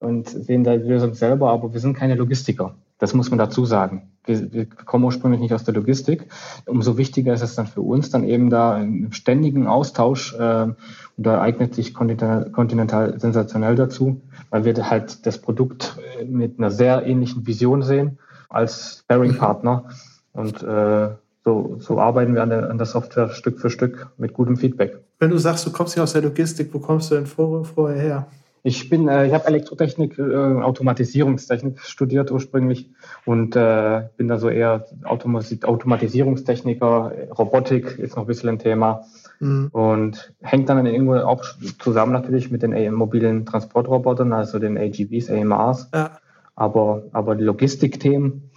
[0.00, 2.74] und sehen da die Lösung selber, aber wir sind keine Logistiker.
[3.00, 4.10] Das muss man dazu sagen.
[4.24, 6.28] Wir, wir, kommen ursprünglich nicht aus der Logistik.
[6.66, 10.76] Umso wichtiger ist es dann für uns, dann eben da im ständigen Austausch, äh, und
[11.16, 17.06] da eignet sich Continental, sensationell dazu, weil wir halt das Produkt äh, mit einer sehr
[17.06, 18.18] ähnlichen Vision sehen
[18.50, 19.86] als Sparing-Partner.
[20.34, 21.08] Und äh,
[21.42, 24.98] so, so arbeiten wir an der, an der Software Stück für Stück mit gutem Feedback.
[25.18, 28.00] Wenn du sagst, du kommst nicht aus der Logistik, wo kommst du denn vor, vorher
[28.00, 28.26] her?
[28.62, 32.90] Ich bin, äh, ich habe Elektrotechnik, äh, Automatisierungstechnik studiert ursprünglich
[33.24, 37.12] und äh, bin da so eher Automat Automatisierungstechniker.
[37.38, 39.04] Robotik ist noch ein bisschen ein Thema
[39.38, 39.68] mhm.
[39.72, 41.44] und hängt dann irgendwo auch
[41.78, 45.88] zusammen natürlich mit den mobilen Transportrobotern, also den AGVs, AMRs.
[45.94, 46.18] Ja.
[46.54, 48.50] Aber, aber die Logistikthemen,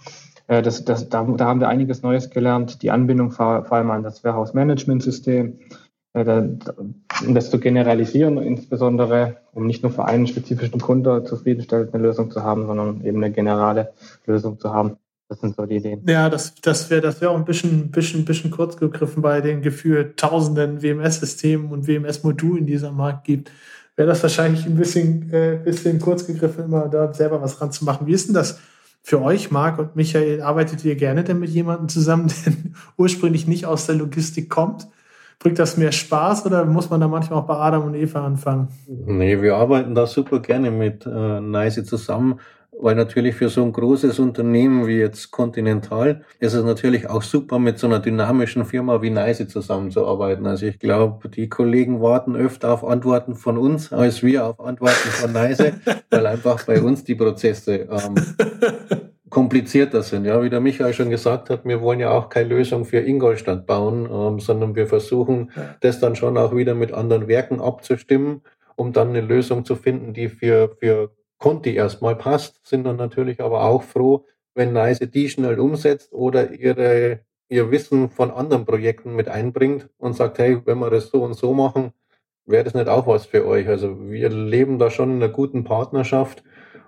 [0.46, 2.82] äh, das, das, da, da haben wir einiges Neues gelernt.
[2.82, 5.58] Die Anbindung vor, vor allem an das Warehouse-Management-System,
[6.14, 12.30] um das zu generalisieren, insbesondere um nicht nur für einen spezifischen Kunde zufriedenstellend eine Lösung
[12.30, 13.92] zu haben, sondern eben eine generale
[14.24, 14.96] Lösung zu haben.
[15.28, 16.02] Das sind so die Ideen.
[16.06, 19.62] Ja, das, das wäre das wär auch ein bisschen, bisschen, bisschen kurz gegriffen bei den
[19.62, 23.50] gefühlt tausenden WMS-Systemen und WMS-Modulen, die es Markt gibt.
[23.96, 28.06] Wäre das wahrscheinlich ein bisschen, äh, bisschen kurz gegriffen, immer da selber was ranzumachen.
[28.06, 28.60] Wie ist denn das
[29.02, 30.42] für euch, Marc und Michael?
[30.42, 32.52] Arbeitet ihr gerne denn mit jemandem zusammen, der
[32.96, 34.86] ursprünglich nicht aus der Logistik kommt?
[35.38, 38.68] Bringt das mehr Spaß oder muss man da manchmal auch bei Adam und Eva anfangen?
[38.86, 42.40] Nee, wir arbeiten da super gerne mit äh, Nice zusammen,
[42.80, 47.58] weil natürlich für so ein großes Unternehmen wie jetzt Continental ist es natürlich auch super,
[47.58, 50.46] mit so einer dynamischen Firma wie Nice zusammenzuarbeiten.
[50.46, 55.08] Also ich glaube, die Kollegen warten öfter auf Antworten von uns, als wir auf Antworten
[55.08, 55.72] von Nice,
[56.10, 58.14] weil einfach bei uns die Prozesse ähm,
[59.34, 60.24] komplizierter sind.
[60.24, 63.66] Ja, wie der Michael schon gesagt hat, wir wollen ja auch keine Lösung für Ingolstadt
[63.66, 65.74] bauen, ähm, sondern wir versuchen, ja.
[65.80, 68.42] das dann schon auch wieder mit anderen Werken abzustimmen,
[68.76, 73.40] um dann eine Lösung zu finden, die für, für Conti erstmal passt, sind dann natürlich
[73.40, 79.14] aber auch froh, wenn Nice die schnell umsetzt oder ihre ihr Wissen von anderen Projekten
[79.14, 81.92] mit einbringt und sagt, hey, wenn wir das so und so machen,
[82.46, 83.68] wäre das nicht auch was für euch?
[83.68, 86.42] Also wir leben da schon in einer guten Partnerschaft,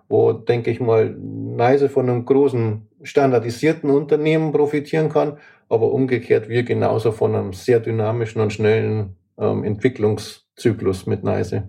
[0.08, 5.38] wo, denke ich mal, Neise von einem großen standardisierten Unternehmen profitieren kann,
[5.68, 11.68] aber umgekehrt wir genauso von einem sehr dynamischen und schnellen ähm, Entwicklungszyklus mit Neise.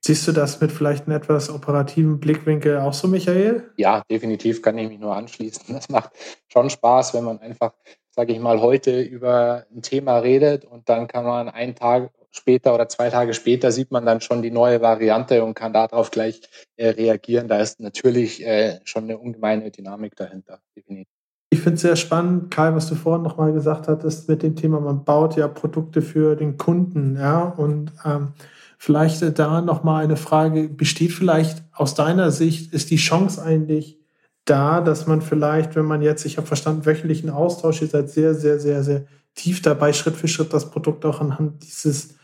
[0.00, 3.70] Siehst du das mit vielleicht einem etwas operativen Blickwinkel auch so, Michael?
[3.76, 5.74] Ja, definitiv kann ich mich nur anschließen.
[5.74, 6.10] Das macht
[6.48, 7.72] schon Spaß, wenn man einfach,
[8.10, 12.74] sage ich mal, heute über ein Thema redet und dann kann man einen Tag später
[12.74, 16.40] oder zwei Tage später sieht man dann schon die neue Variante und kann darauf gleich
[16.76, 17.48] äh, reagieren.
[17.48, 21.12] Da ist natürlich äh, schon eine ungemeine Dynamik dahinter, definitiv.
[21.50, 24.80] Ich finde es sehr spannend, Kai, was du vorhin nochmal gesagt hattest mit dem Thema,
[24.80, 28.32] man baut ja Produkte für den Kunden, ja, und ähm,
[28.78, 33.98] vielleicht da nochmal eine Frage, besteht vielleicht aus deiner Sicht, ist die Chance eigentlich
[34.44, 38.34] da, dass man vielleicht, wenn man jetzt, ich habe verstanden, wöchentlichen Austausch, ihr seid sehr,
[38.34, 42.15] sehr, sehr, sehr tief dabei, Schritt für Schritt das Produkt auch anhand dieses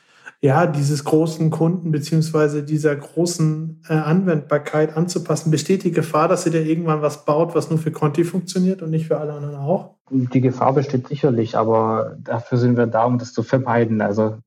[0.44, 5.52] ja, dieses großen Kunden beziehungsweise dieser großen äh, Anwendbarkeit anzupassen.
[5.52, 8.90] Besteht die Gefahr, dass ihr da irgendwann was baut, was nur für Conti funktioniert und
[8.90, 9.94] nicht für alle anderen auch?
[10.11, 14.00] Die Gefahr besteht sicherlich, aber dafür sind wir da, um das zu vermeiden.
[14.00, 14.38] Also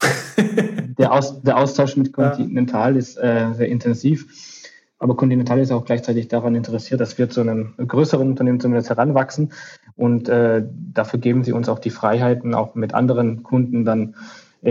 [0.97, 2.99] der, Aus, der, Austausch mit Continental ja.
[2.99, 4.27] ist äh, sehr intensiv.
[4.99, 9.53] Aber Continental ist auch gleichzeitig daran interessiert, dass wir zu einem größeren Unternehmen zumindest heranwachsen.
[9.95, 14.15] Und äh, dafür geben sie uns auch die Freiheiten, auch mit anderen Kunden dann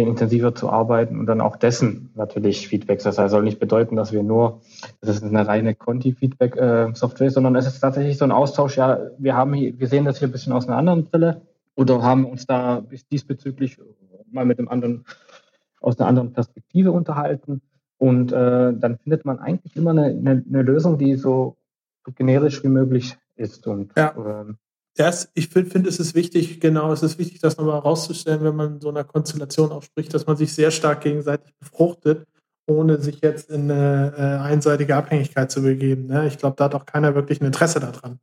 [0.02, 3.04] intensiver zu arbeiten und dann auch dessen natürlich Feedbacks.
[3.04, 4.61] Das soll nicht bedeuten, dass wir nur,
[5.00, 8.76] das ist eine reine Conti-Feedback-Software, sondern es ist tatsächlich so ein Austausch.
[8.76, 11.42] Ja, wir haben hier, wir sehen das hier ein bisschen aus einer anderen Brille
[11.76, 13.78] oder haben uns da diesbezüglich
[14.30, 15.04] mal mit einem anderen,
[15.80, 17.62] aus einer anderen Perspektive unterhalten.
[17.98, 21.57] Und äh, dann findet man eigentlich immer eine, eine, eine Lösung, die so,
[22.04, 23.66] so generisch wie möglich ist.
[23.66, 24.14] Und ja.
[24.16, 24.59] ähm,
[24.96, 28.54] das, ich finde, find, es ist wichtig, genau, es ist wichtig, das nochmal herauszustellen, wenn
[28.54, 32.26] man so einer Konstellation auch spricht, dass man sich sehr stark gegenseitig befruchtet,
[32.66, 36.07] ohne sich jetzt in eine äh, einseitige Abhängigkeit zu begeben.
[36.07, 36.28] Ne?
[36.28, 38.20] Ich glaube, da hat auch keiner wirklich ein Interesse daran.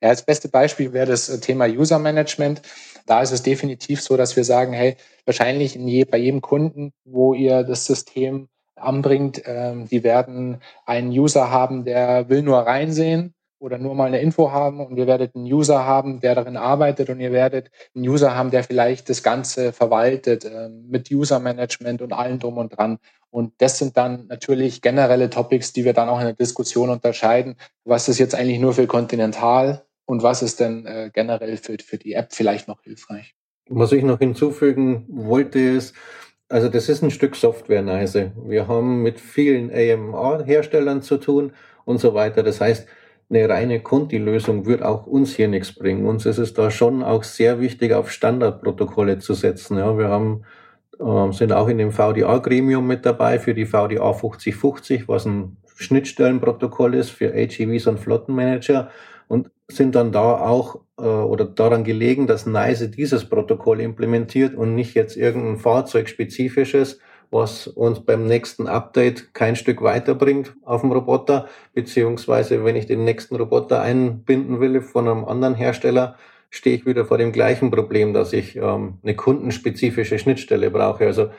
[0.00, 2.62] Ja, als beste Beispiel wäre das äh, Thema User Management.
[3.06, 7.34] Da ist es definitiv so, dass wir sagen, hey, wahrscheinlich je, bei jedem Kunden, wo
[7.34, 13.78] ihr das System anbringt, ähm, die werden einen User haben, der will nur reinsehen oder
[13.78, 17.20] nur mal eine Info haben und ihr werdet einen User haben, der darin arbeitet und
[17.20, 22.12] ihr werdet einen User haben, der vielleicht das Ganze verwaltet äh, mit User Management und
[22.12, 22.98] allem drum und dran.
[23.28, 27.56] Und das sind dann natürlich generelle Topics, die wir dann auch in der Diskussion unterscheiden.
[27.84, 31.98] Was ist jetzt eigentlich nur für Continental und was ist denn äh, generell für, für
[31.98, 33.34] die App vielleicht noch hilfreich?
[33.68, 35.94] Was ich noch hinzufügen wollte ist,
[36.48, 38.32] also das ist ein Stück Software, Neise.
[38.44, 41.52] Wir haben mit vielen AMA-Herstellern zu tun
[41.84, 42.42] und so weiter.
[42.42, 42.88] Das heißt,
[43.30, 46.04] eine reine Conti-Lösung wird auch uns hier nichts bringen.
[46.04, 49.78] Uns ist es da schon auch sehr wichtig, auf Standardprotokolle zu setzen.
[49.78, 50.42] Ja, wir haben,
[50.98, 56.94] äh, sind auch in dem VDA-Gremium mit dabei für die VDA 5050, was ein Schnittstellenprotokoll
[56.94, 58.90] ist für HEVs und Flottenmanager
[59.28, 64.74] und sind dann da auch äh, oder daran gelegen, dass NICE dieses Protokoll implementiert und
[64.74, 66.98] nicht jetzt irgendein fahrzeugspezifisches,
[67.30, 73.04] was uns beim nächsten Update kein Stück weiterbringt auf dem Roboter, beziehungsweise wenn ich den
[73.04, 76.16] nächsten Roboter einbinden will von einem anderen Hersteller,
[76.50, 81.06] stehe ich wieder vor dem gleichen Problem, dass ich ähm, eine kundenspezifische Schnittstelle brauche.
[81.06, 81.30] Also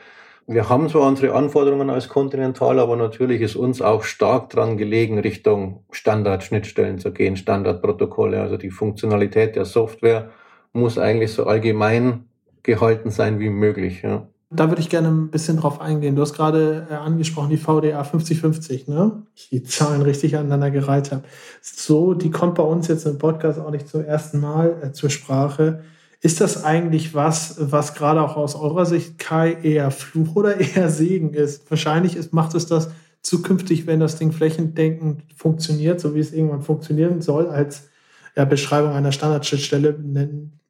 [0.46, 5.18] wir haben zwar unsere Anforderungen als Continental, aber natürlich ist uns auch stark dran gelegen,
[5.18, 8.40] Richtung Standardschnittstellen zu gehen, Standardprotokolle.
[8.40, 10.30] Also die Funktionalität der Software
[10.72, 12.24] muss eigentlich so allgemein
[12.62, 14.02] gehalten sein wie möglich.
[14.02, 14.26] Ja.
[14.54, 16.14] Da würde ich gerne ein bisschen drauf eingehen.
[16.14, 19.22] Du hast gerade äh, angesprochen, die VDA 5050, ne?
[19.34, 21.22] Ich die Zahlen richtig aneinander gereiht habe.
[21.60, 25.10] So, die kommt bei uns jetzt im Podcast auch nicht zum ersten Mal äh, zur
[25.10, 25.82] Sprache.
[26.20, 30.90] Ist das eigentlich was, was gerade auch aus eurer Sicht Kai eher Fluch oder eher
[30.90, 31.70] Segen ist?
[31.70, 32.90] Wahrscheinlich ist, macht es das
[33.22, 37.88] zukünftig, wenn das Ding flächendeckend funktioniert, so wie es irgendwann funktionieren soll, als
[38.36, 39.92] ja, Beschreibung einer Standardschnittstelle,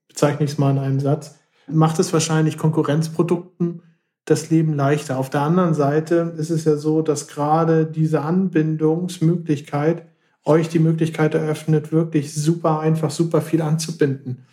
[0.08, 3.82] bezeichne ich es mal in einem Satz macht es wahrscheinlich Konkurrenzprodukten
[4.24, 5.18] das Leben leichter.
[5.18, 10.06] Auf der anderen Seite ist es ja so, dass gerade diese Anbindungsmöglichkeit
[10.44, 14.44] euch die Möglichkeit eröffnet, wirklich super einfach, super viel anzubinden.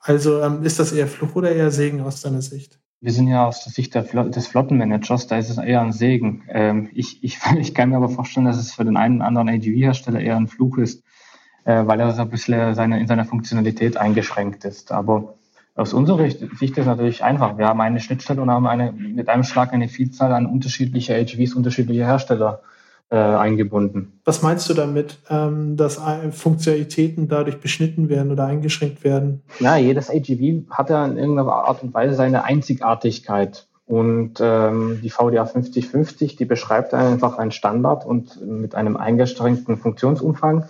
[0.00, 2.78] Also ähm, ist das eher Fluch oder eher Segen aus deiner Sicht?
[3.00, 6.42] Wir sind ja aus der Sicht Flot des Flottenmanagers, da ist es eher ein Segen.
[6.48, 9.48] Ähm, ich, ich, ich, kann mir aber vorstellen, dass es für den einen oder anderen
[9.48, 11.02] AGV-Hersteller eher ein Fluch ist,
[11.64, 14.92] äh, weil er so ein bisschen seine, in seiner Funktionalität eingeschränkt ist.
[14.92, 15.34] Aber
[15.78, 17.56] aus unserer Sicht ist es natürlich einfach.
[17.56, 21.54] Wir haben eine Schnittstelle und haben eine, mit einem Schlag eine Vielzahl an unterschiedlicher HVs,
[21.54, 22.62] unterschiedlicher Hersteller.
[23.10, 24.20] äh, eingebunden.
[24.26, 25.98] Was meinst du damit, ähm, dass
[26.30, 29.42] Funktionalitäten dadurch beschnitten werden oder eingeschränkt werden?
[29.60, 33.66] Ja, jedes AGV hat ja in irgendeiner Art und Weise seine Einzigartigkeit.
[33.86, 40.66] Und ähm, die VDA 5050, die beschreibt einfach einen Standard und mit einem eingeschränkten Funktionsumfang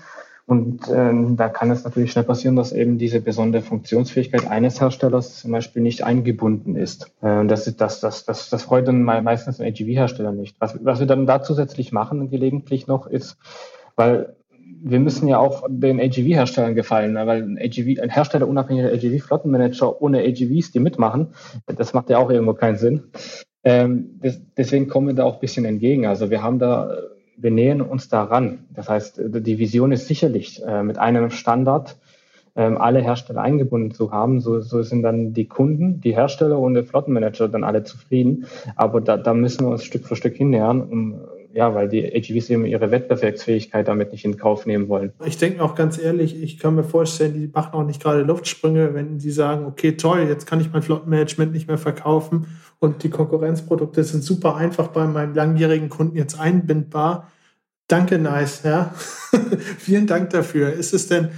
[0.48, 5.40] und ähm, da kann es natürlich schnell passieren, dass eben diese besondere Funktionsfähigkeit eines Herstellers
[5.40, 7.12] zum Beispiel nicht eingebunden ist.
[7.20, 10.56] Äh, das, ist das, das, das, das freut dann meistens den AGV-Hersteller nicht.
[10.58, 13.37] Was, was wir dann da zusätzlich machen, gelegentlich noch, ist,
[13.94, 14.37] weil
[14.82, 17.26] wir müssen ja auch den AGV-Herstellern gefallen, ne?
[17.26, 21.34] weil ein, AGV, ein Hersteller unabhängiger AGV-Flottenmanager ohne AGVs, die mitmachen,
[21.66, 23.02] das macht ja auch irgendwo keinen Sinn.
[23.64, 26.06] Ähm, das, deswegen kommen wir da auch ein bisschen entgegen.
[26.06, 26.90] Also wir haben da
[27.40, 28.66] wir nähern uns daran.
[28.74, 31.96] Das heißt, die Vision ist sicherlich, äh, mit einem Standard
[32.57, 34.40] ähm, alle Hersteller eingebunden zu haben.
[34.40, 38.46] So, so sind dann die Kunden, die Hersteller und der Flottenmanager dann alle zufrieden.
[38.74, 41.20] Aber da, da müssen wir uns Stück für Stück hinnähern, um
[41.52, 45.12] ja, weil die AGVs eben ihre Wettbewerbsfähigkeit damit nicht in Kauf nehmen wollen.
[45.24, 48.94] Ich denke auch ganz ehrlich, ich kann mir vorstellen, die machen auch nicht gerade Luftsprünge,
[48.94, 52.46] wenn die sagen, okay, toll, jetzt kann ich mein Flottenmanagement nicht mehr verkaufen
[52.78, 57.30] und die Konkurrenzprodukte sind super einfach bei meinem langjährigen Kunden jetzt einbindbar.
[57.88, 58.94] Danke, nice, ja.
[59.78, 60.72] Vielen Dank dafür.
[60.72, 61.30] Ist es denn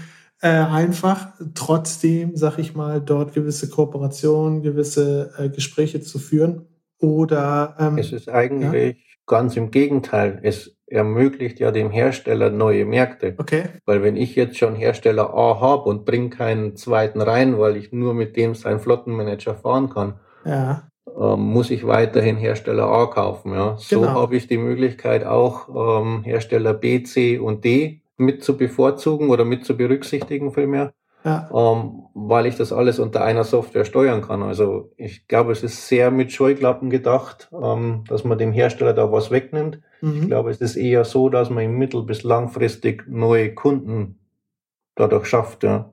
[0.42, 6.66] äh, einfach, trotzdem, sag ich mal, dort gewisse Kooperationen, gewisse äh, Gespräche zu führen?
[6.98, 9.09] Oder ähm, es ist eigentlich ja?
[9.30, 10.40] Ganz im Gegenteil.
[10.42, 13.36] Es ermöglicht ja dem Hersteller neue Märkte.
[13.38, 13.62] Okay.
[13.86, 17.92] Weil wenn ich jetzt schon Hersteller A habe und bringe keinen zweiten rein, weil ich
[17.92, 23.52] nur mit dem seinen Flottenmanager fahren kann, ja ähm, muss ich weiterhin Hersteller A kaufen.
[23.52, 23.76] Ja.
[23.78, 24.12] So genau.
[24.12, 29.44] habe ich die Möglichkeit auch ähm, Hersteller B, C und D mit zu bevorzugen oder
[29.44, 30.92] mit zu berücksichtigen vielmehr,
[31.24, 31.48] ja.
[31.52, 34.42] ähm, weil ich das alles unter einer Software steuern kann.
[34.42, 39.10] Also ich glaube, es ist sehr mit Scheuklappen gedacht, ähm, dass man dem Hersteller da
[39.12, 39.80] was wegnimmt.
[40.00, 40.22] Mhm.
[40.22, 44.18] Ich glaube, es ist eher so, dass man im mittel- bis langfristig neue Kunden
[44.94, 45.62] dadurch schafft.
[45.64, 45.92] Ja,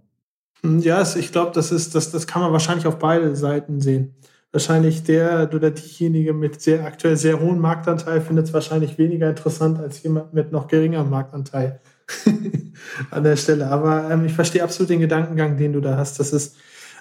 [0.64, 4.16] ja ich glaube, das ist, das, das kann man wahrscheinlich auf beide Seiten sehen
[4.52, 9.80] wahrscheinlich der oder diejenige mit sehr aktuell sehr hohem Marktanteil findet es wahrscheinlich weniger interessant
[9.80, 11.80] als jemand mit noch geringerem Marktanteil
[13.12, 13.68] an der Stelle.
[13.68, 16.56] Aber ähm, ich verstehe absolut den Gedankengang, den du da hast, dass es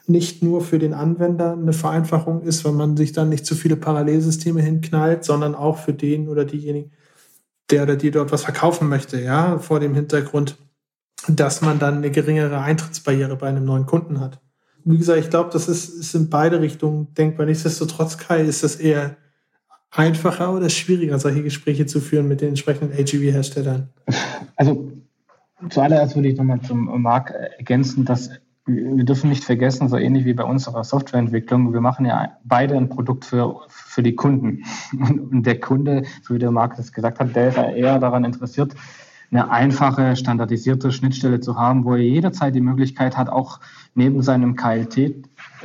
[0.07, 3.77] nicht nur für den Anwender eine Vereinfachung ist, wenn man sich dann nicht zu viele
[3.77, 6.93] Parallelsysteme hinknallt, sondern auch für den oder diejenigen,
[7.71, 10.57] der oder die dort was verkaufen möchte, ja, vor dem Hintergrund,
[11.27, 14.41] dass man dann eine geringere Eintrittsbarriere bei einem neuen Kunden hat
[14.89, 17.45] wie gesagt, ich glaube, das ist, ist in beide Richtungen denkbar.
[17.47, 19.17] Nichtsdestotrotz, Kai, ist das eher
[19.91, 23.89] einfacher oder schwieriger, solche Gespräche zu führen mit den entsprechenden AGV-Herstellern?
[24.55, 24.93] Also
[25.71, 28.31] zuallererst würde ich nochmal zum Marc ergänzen, dass
[28.67, 32.89] wir dürfen nicht vergessen, so ähnlich wie bei unserer Softwareentwicklung, wir machen ja beide ein
[32.89, 34.65] Produkt für, für die Kunden.
[34.93, 38.25] Und der Kunde, so wie der Marc das gesagt hat, der ist ja eher daran
[38.25, 38.75] interessiert,
[39.31, 43.61] eine einfache, standardisierte Schnittstelle zu haben, wo er jederzeit die Möglichkeit hat, auch
[43.95, 45.15] neben seinem KLT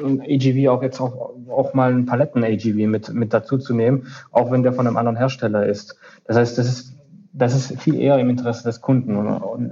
[0.02, 4.52] und AGV auch jetzt auch, auch mal einen Paletten-AGV mit, mit dazu zu nehmen, auch
[4.52, 5.98] wenn der von einem anderen Hersteller ist.
[6.26, 6.96] Das heißt, das ist,
[7.34, 9.16] das ist viel eher im Interesse des Kunden.
[9.16, 9.72] Und,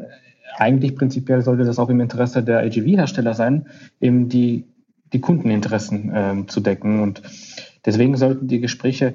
[0.58, 3.68] eigentlich prinzipiell sollte das auch im Interesse der AGV-Hersteller sein,
[4.02, 4.66] eben die,
[5.14, 7.02] die Kundeninteressen ähm, zu decken.
[7.02, 7.22] Und
[7.86, 9.14] deswegen sollten die Gespräche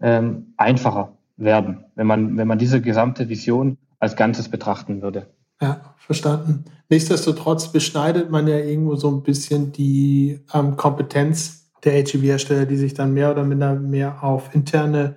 [0.00, 5.26] ähm, einfacher werden, wenn man, wenn man diese gesamte Vision als Ganzes betrachten würde.
[5.60, 6.64] Ja, verstanden.
[6.88, 12.94] Nichtsdestotrotz beschneidet man ja irgendwo so ein bisschen die ähm, Kompetenz der HEV-Hersteller, die sich
[12.94, 15.16] dann mehr oder minder mehr auf interne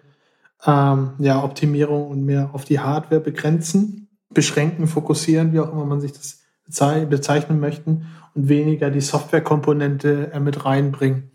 [0.66, 6.02] ähm, ja, Optimierung und mehr auf die Hardware begrenzen, beschränken, fokussieren, wie auch immer man
[6.02, 11.32] sich das bezeichnen möchten, und weniger die Softwarekomponente äh, mit reinbringen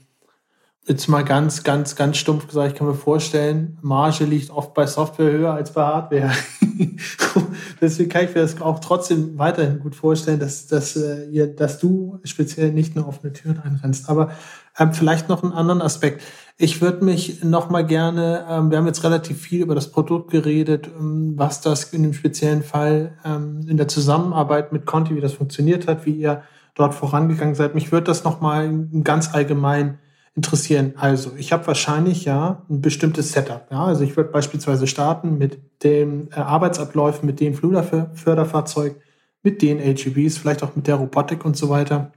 [0.91, 4.87] jetzt mal ganz, ganz, ganz stumpf gesagt, ich kann mir vorstellen, Marge liegt oft bei
[4.87, 6.33] Software höher als bei Hardware.
[7.81, 11.79] Deswegen kann ich mir das auch trotzdem weiterhin gut vorstellen, dass, dass, äh, ihr, dass
[11.79, 14.09] du speziell nicht nur offene Türen einrennst.
[14.09, 14.33] Aber
[14.79, 16.23] ähm, vielleicht noch einen anderen Aspekt.
[16.63, 20.31] Ich würde mich noch mal gerne, ähm, wir haben jetzt relativ viel über das Produkt
[20.31, 25.23] geredet, ähm, was das in dem speziellen Fall ähm, in der Zusammenarbeit mit Conti, wie
[25.23, 26.43] das funktioniert hat, wie ihr
[26.75, 27.75] dort vorangegangen seid.
[27.75, 28.71] Mich würde das noch mal
[29.03, 30.01] ganz allgemein
[30.37, 30.93] interessieren.
[30.99, 33.67] Also, ich habe wahrscheinlich ja ein bestimmtes Setup.
[33.71, 33.87] Ja?
[33.87, 38.97] Also ich würde beispielsweise starten mit den äh, Arbeitsabläufen, mit dem Fluderförderfahrzeug,
[39.43, 42.13] mit den HEVs, vielleicht auch mit der Robotik und so weiter.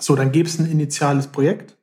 [0.00, 1.76] So, dann gäbe es ein initiales Projekt.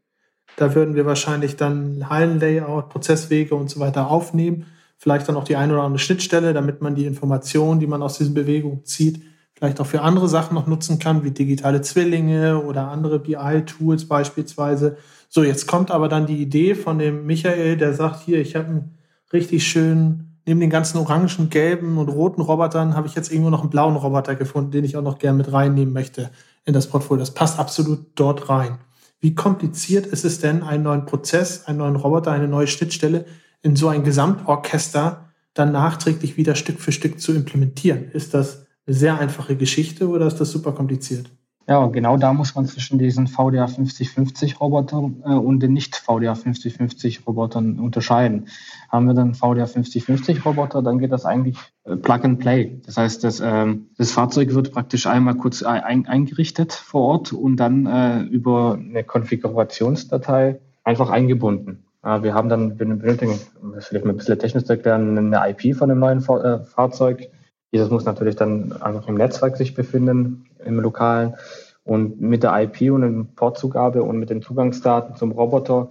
[0.57, 4.65] Da würden wir wahrscheinlich dann Hallenlayout, Prozesswege und so weiter aufnehmen.
[4.97, 8.17] Vielleicht dann auch die eine oder andere Schnittstelle, damit man die Informationen, die man aus
[8.17, 9.21] diesen Bewegungen zieht,
[9.55, 14.97] vielleicht auch für andere Sachen noch nutzen kann, wie digitale Zwillinge oder andere BI-Tools beispielsweise.
[15.29, 18.67] So, jetzt kommt aber dann die Idee von dem Michael, der sagt, hier, ich habe
[18.67, 18.97] einen
[19.31, 23.61] richtig schönen neben den ganzen orangen, gelben und roten Robotern habe ich jetzt irgendwo noch
[23.61, 26.31] einen blauen Roboter gefunden, den ich auch noch gerne mit reinnehmen möchte
[26.65, 27.21] in das Portfolio.
[27.21, 28.79] Das passt absolut dort rein.
[29.21, 33.25] Wie kompliziert ist es denn, einen neuen Prozess, einen neuen Roboter, eine neue Schnittstelle
[33.61, 38.09] in so ein Gesamtorchester dann nachträglich wieder Stück für Stück zu implementieren?
[38.11, 41.29] Ist das eine sehr einfache Geschichte oder ist das super kompliziert?
[41.67, 46.33] Ja, genau da muss man zwischen diesen VDA 5050 Robotern äh, und den nicht VDA
[46.33, 48.47] 5050 Robotern unterscheiden.
[48.89, 52.81] Haben wir dann VDA 5050 Roboter, dann geht das eigentlich äh, Plug and Play.
[52.85, 57.57] Das heißt, das, ähm, das Fahrzeug wird praktisch einmal kurz ein, eingerichtet vor Ort und
[57.57, 61.85] dann äh, über eine Konfigurationsdatei einfach eingebunden.
[62.03, 63.39] Wir haben dann, wir benötigen,
[63.75, 67.29] das vielleicht mal ein bisschen technisch zu erklären, eine IP von dem neuen Fa Fahrzeug
[67.73, 71.35] dieses muss natürlich dann einfach im Netzwerk sich befinden, im lokalen.
[71.83, 75.89] Und mit der IP und der Portzugabe und mit den Zugangsdaten zum Roboter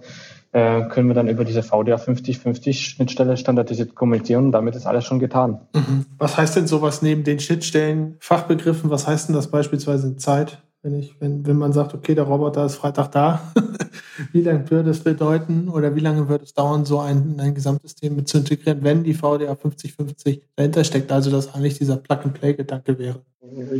[0.53, 5.05] äh, können wir dann über diese VDA 5050 Schnittstelle standardisiert kommunizieren und damit ist alles
[5.05, 5.61] schon getan.
[5.73, 6.05] Mhm.
[6.17, 10.61] Was heißt denn sowas neben den Schnittstellen, Fachbegriffen, was heißt denn das beispielsweise in Zeit?
[10.83, 13.51] Wenn, ich, wenn, wenn man sagt, okay, der Roboter ist Freitag da,
[14.31, 18.15] wie lange würde es bedeuten oder wie lange würde es dauern, so ein, ein Gesamtsystem
[18.15, 23.21] mit zu integrieren, wenn die VDA 5050 dahinter steckt, also dass eigentlich dieser Plug-and-Play-Gedanke wäre?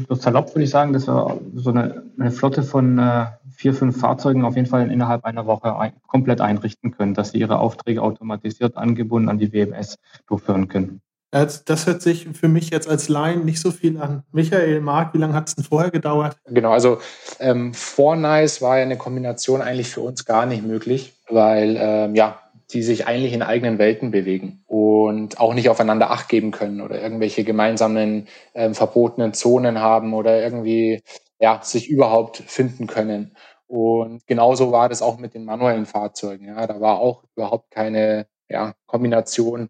[0.10, 3.99] So salopp würde ich sagen, dass wir so eine, eine Flotte von äh, vier, fünf
[3.99, 8.02] Fahrzeugen auf jeden Fall innerhalb einer Woche ein, komplett einrichten können, dass sie ihre Aufträge
[8.02, 9.97] automatisiert angebunden an die WMS
[10.28, 11.02] durchführen können.
[11.32, 14.24] Das hört sich für mich jetzt als Laien nicht so viel an.
[14.34, 16.36] Michael, Marc, wie lange hat es denn vorher gedauert?
[16.46, 17.00] Genau, also
[17.40, 22.16] ähm, vor Nice war ja eine Kombination eigentlich für uns gar nicht möglich, weil ähm,
[22.16, 26.82] ja, die sich eigentlich in eigenen Welten bewegen und auch nicht aufeinander Acht geben können
[26.82, 31.02] oder irgendwelche gemeinsamen ähm, verbotenen Zonen haben oder irgendwie
[31.40, 33.36] ja, sich überhaupt finden können.
[33.68, 36.48] Und genauso war das auch mit den manuellen Fahrzeugen.
[36.48, 39.70] Ja, da war auch überhaupt keine ja, Kombination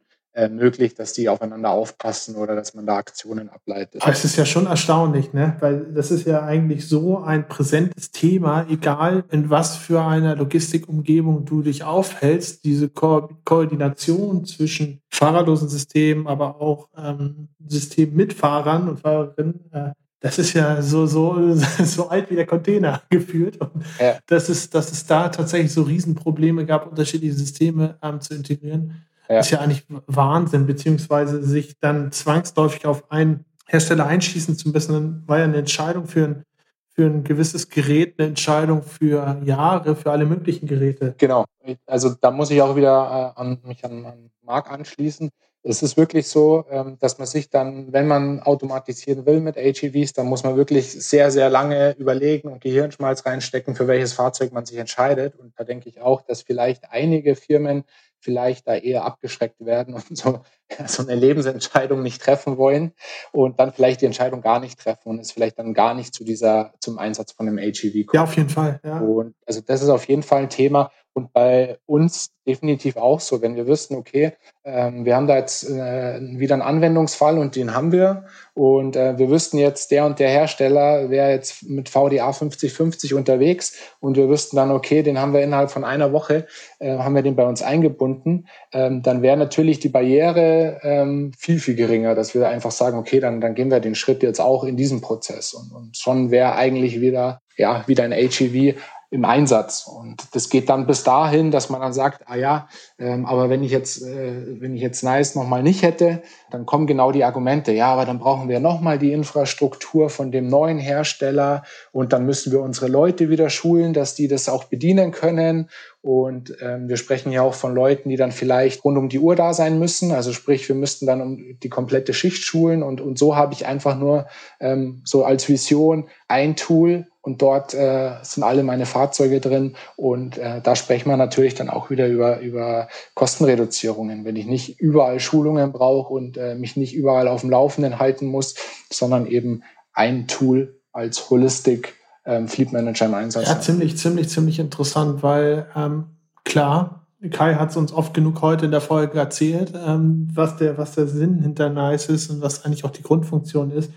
[0.50, 4.02] möglich, dass die aufeinander aufpassen oder dass man da Aktionen ableitet.
[4.06, 5.58] Das ist ja schon erstaunlich, ne?
[5.60, 11.44] Weil das ist ja eigentlich so ein präsentes Thema, egal in was für einer Logistikumgebung
[11.46, 18.88] du dich aufhältst, diese Ko Koordination zwischen fahrerlosen Systemen, aber auch ähm, Systemen mit Fahrern
[18.88, 23.60] und Fahrerinnen, äh, das ist ja so, so, so alt wie der Container gefühlt.
[23.60, 24.18] Und ja.
[24.28, 29.40] dass, es, dass es da tatsächlich so Riesenprobleme gab, unterschiedliche Systeme ähm, zu integrieren ja.
[29.40, 35.40] ist ja eigentlich Wahnsinn, beziehungsweise sich dann zwangsläufig auf einen Hersteller einschießen zu müssen, war
[35.40, 36.44] ja eine Entscheidung für ein,
[36.90, 41.16] für ein gewisses Gerät, eine Entscheidung für Jahre, für alle möglichen Geräte.
[41.18, 41.46] Genau.
[41.86, 45.30] Also da muss ich auch wieder äh, an, mich an, an Marc anschließen.
[45.64, 50.14] Es ist wirklich so, ähm, dass man sich dann, wenn man automatisieren will mit AGVs,
[50.14, 54.66] dann muss man wirklich sehr, sehr lange überlegen und Gehirnschmalz reinstecken, für welches Fahrzeug man
[54.66, 55.36] sich entscheidet.
[55.36, 57.84] Und da denke ich auch, dass vielleicht einige Firmen
[58.22, 60.42] vielleicht da eher abgeschreckt werden und so,
[60.88, 62.94] so eine Lebensentscheidung nicht treffen wollen
[63.32, 66.24] und dann vielleicht die Entscheidung gar nicht treffen und es vielleicht dann gar nicht zu
[66.24, 68.14] dieser, zum Einsatz von einem AGV kommt.
[68.14, 68.80] Ja, auf jeden Fall.
[68.84, 69.00] Ja.
[69.00, 73.42] Und also das ist auf jeden Fall ein Thema und bei uns definitiv auch so,
[73.42, 74.34] wenn wir wissen, okay,
[74.64, 78.26] ähm, wir haben da jetzt äh, wieder einen Anwendungsfall und den haben wir.
[78.54, 83.76] Und äh, wir wüssten jetzt, der und der Hersteller wäre jetzt mit VDA 5050 unterwegs.
[84.00, 86.48] Und wir wüssten dann, okay, den haben wir innerhalb von einer Woche,
[86.80, 91.60] äh, haben wir den bei uns eingebunden, ähm, dann wäre natürlich die Barriere ähm, viel,
[91.60, 94.64] viel geringer, dass wir einfach sagen, okay, dann, dann gehen wir den Schritt jetzt auch
[94.64, 95.54] in diesem Prozess.
[95.54, 98.76] Und, und schon wäre eigentlich wieder, ja, wieder ein HEV
[99.12, 99.86] im Einsatz.
[99.88, 103.62] Und das geht dann bis dahin, dass man dann sagt, ah ja, ähm, aber wenn
[103.62, 107.74] ich jetzt, äh, wenn ich jetzt Nice nochmal nicht hätte, dann kommen genau die Argumente.
[107.74, 112.54] Ja, aber dann brauchen wir nochmal die Infrastruktur von dem neuen Hersteller und dann müssen
[112.54, 115.70] wir unsere Leute wieder schulen, dass die das auch bedienen können.
[116.02, 119.36] Und ähm, wir sprechen ja auch von Leuten, die dann vielleicht rund um die Uhr
[119.36, 120.14] da sein müssen.
[120.14, 122.82] Also sprich, wir müssten dann um die komplette Schicht schulen.
[122.82, 124.28] Und, und so habe ich einfach nur
[124.62, 130.38] ähm, so als Vision ein Tool, und dort äh, sind alle meine Fahrzeuge drin und
[130.38, 135.20] äh, da sprechen wir natürlich dann auch wieder über, über Kostenreduzierungen, wenn ich nicht überall
[135.20, 138.56] Schulungen brauche und äh, mich nicht überall auf dem Laufenden halten muss,
[138.92, 139.64] sondern eben
[139.94, 141.96] ein Tool als Holistic
[142.26, 143.48] ähm, Fleet Manager im Einsatz.
[143.48, 146.06] Ja, ziemlich, ziemlich, ziemlich interessant, weil ähm,
[146.44, 150.78] klar, Kai hat es uns oft genug heute in der Folge erzählt, ähm, was, der,
[150.78, 153.92] was der Sinn hinter Nice ist und was eigentlich auch die Grundfunktion ist.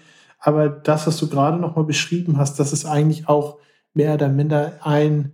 [0.47, 3.57] Aber das, was du gerade nochmal beschrieben hast, das ist eigentlich auch
[3.95, 5.33] mehr oder minder ein,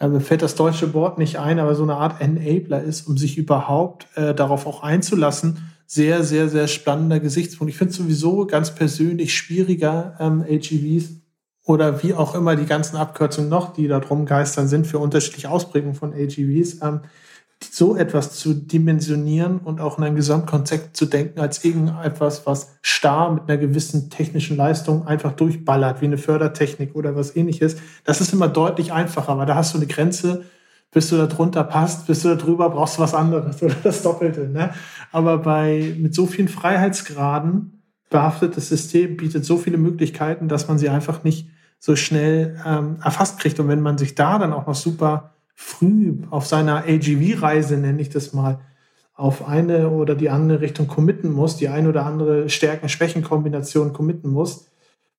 [0.00, 3.16] äh, mir fällt das deutsche Wort nicht ein, aber so eine Art Enabler ist, um
[3.16, 5.70] sich überhaupt äh, darauf auch einzulassen.
[5.86, 7.72] Sehr, sehr, sehr spannender Gesichtspunkt.
[7.72, 11.10] Ich finde sowieso ganz persönlich schwieriger, ähm, AGVs
[11.64, 15.50] oder wie auch immer die ganzen Abkürzungen noch, die da drum geistern sind für unterschiedliche
[15.50, 16.82] Ausprägungen von AGVs.
[16.82, 17.02] Ähm,
[17.64, 23.32] so etwas zu dimensionieren und auch in ein Gesamtkonzept zu denken, als irgendetwas, was starr
[23.32, 27.76] mit einer gewissen technischen Leistung einfach durchballert, wie eine Fördertechnik oder was ähnliches.
[28.04, 30.44] Das ist immer deutlich einfacher, weil da hast du eine Grenze,
[30.90, 34.02] bis du da drunter passt, bis du da drüber brauchst du was anderes oder das
[34.02, 34.48] Doppelte.
[34.48, 34.70] Ne?
[35.12, 40.88] Aber bei, mit so vielen Freiheitsgraden behaftetes System bietet so viele Möglichkeiten, dass man sie
[40.88, 43.60] einfach nicht so schnell ähm, erfasst kriegt.
[43.60, 48.10] Und wenn man sich da dann auch noch super früh auf seiner AGV-Reise, nenne ich
[48.10, 48.60] das mal,
[49.14, 54.68] auf eine oder die andere Richtung committen muss, die eine oder andere Stärken-Schwächen-Kombination committen muss,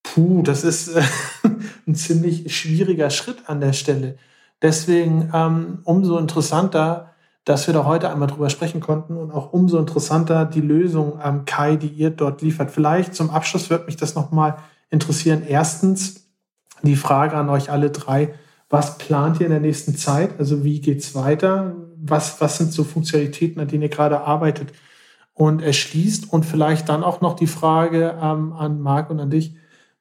[0.02, 1.02] puh, das ist äh,
[1.86, 4.16] ein ziemlich schwieriger Schritt an der Stelle.
[4.62, 7.14] Deswegen ähm, umso interessanter,
[7.44, 11.44] dass wir da heute einmal drüber sprechen konnten und auch umso interessanter die Lösung, ähm,
[11.44, 12.72] Kai, die ihr dort liefert.
[12.72, 14.56] Vielleicht zum Abschluss wird mich das nochmal
[14.90, 15.44] interessieren.
[15.46, 16.30] Erstens
[16.82, 18.34] die Frage an euch alle drei,
[18.70, 20.40] was plant ihr in der nächsten Zeit?
[20.40, 21.76] Also wie geht's weiter?
[21.98, 24.72] Was, was sind so Funktionalitäten, an denen ihr gerade arbeitet
[25.34, 26.32] und erschließt?
[26.32, 29.56] Und vielleicht dann auch noch die Frage ähm, an Marc und an dich,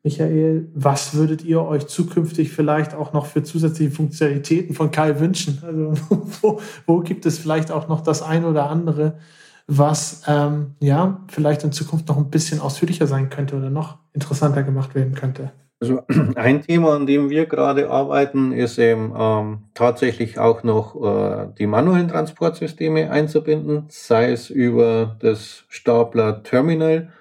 [0.04, 5.60] Michael, was würdet ihr euch zukünftig vielleicht auch noch für zusätzliche Funktionalitäten von Kai wünschen?
[5.64, 5.92] Also
[6.40, 9.18] wo, wo gibt es vielleicht auch noch das eine oder andere,
[9.66, 14.62] was ähm, ja vielleicht in Zukunft noch ein bisschen ausführlicher sein könnte oder noch interessanter
[14.62, 15.52] gemacht werden könnte?
[15.80, 16.02] Also
[16.34, 21.66] ein Thema, an dem wir gerade arbeiten, ist eben ähm, tatsächlich auch noch äh, die
[21.66, 27.12] manuellen Transportsysteme einzubinden, sei es über das Stapler Terminal,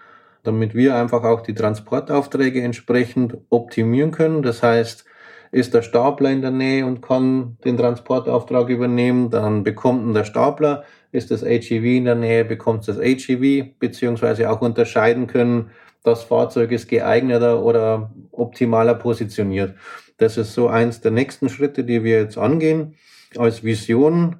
[0.43, 4.41] damit wir einfach auch die Transportaufträge entsprechend optimieren können.
[4.41, 5.05] Das heißt,
[5.51, 10.83] ist der Stapler in der Nähe und kann den Transportauftrag übernehmen, dann bekommt der Stapler,
[11.11, 15.71] ist das HEV in der Nähe, bekommt das HEV, beziehungsweise auch unterscheiden können,
[16.07, 19.75] das Fahrzeug ist geeigneter oder optimaler positioniert.
[20.17, 22.95] Das ist so eins der nächsten Schritte, die wir jetzt angehen.
[23.37, 24.37] Als Vision,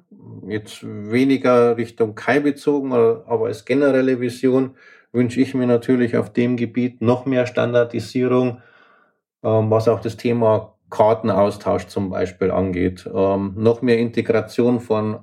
[0.48, 4.76] jetzt weniger Richtung Kai bezogen, aber als generelle Vision
[5.12, 8.62] wünsche ich mir natürlich auf dem Gebiet noch mehr Standardisierung,
[9.42, 13.08] ähm, was auch das Thema Kartenaustausch zum Beispiel angeht.
[13.12, 15.20] Ähm, noch mehr Integration von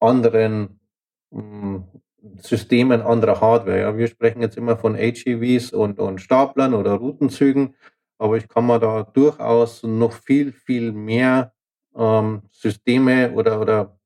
[0.00, 0.80] anderen
[1.30, 1.78] mm,
[2.36, 3.80] Systemen anderer Hardware.
[3.80, 7.74] Ja, wir sprechen jetzt immer von HEVs und, und Staplern oder Routenzügen,
[8.18, 11.52] aber ich kann mir da durchaus noch viel, viel mehr
[11.94, 13.98] ähm, Systeme oder, oder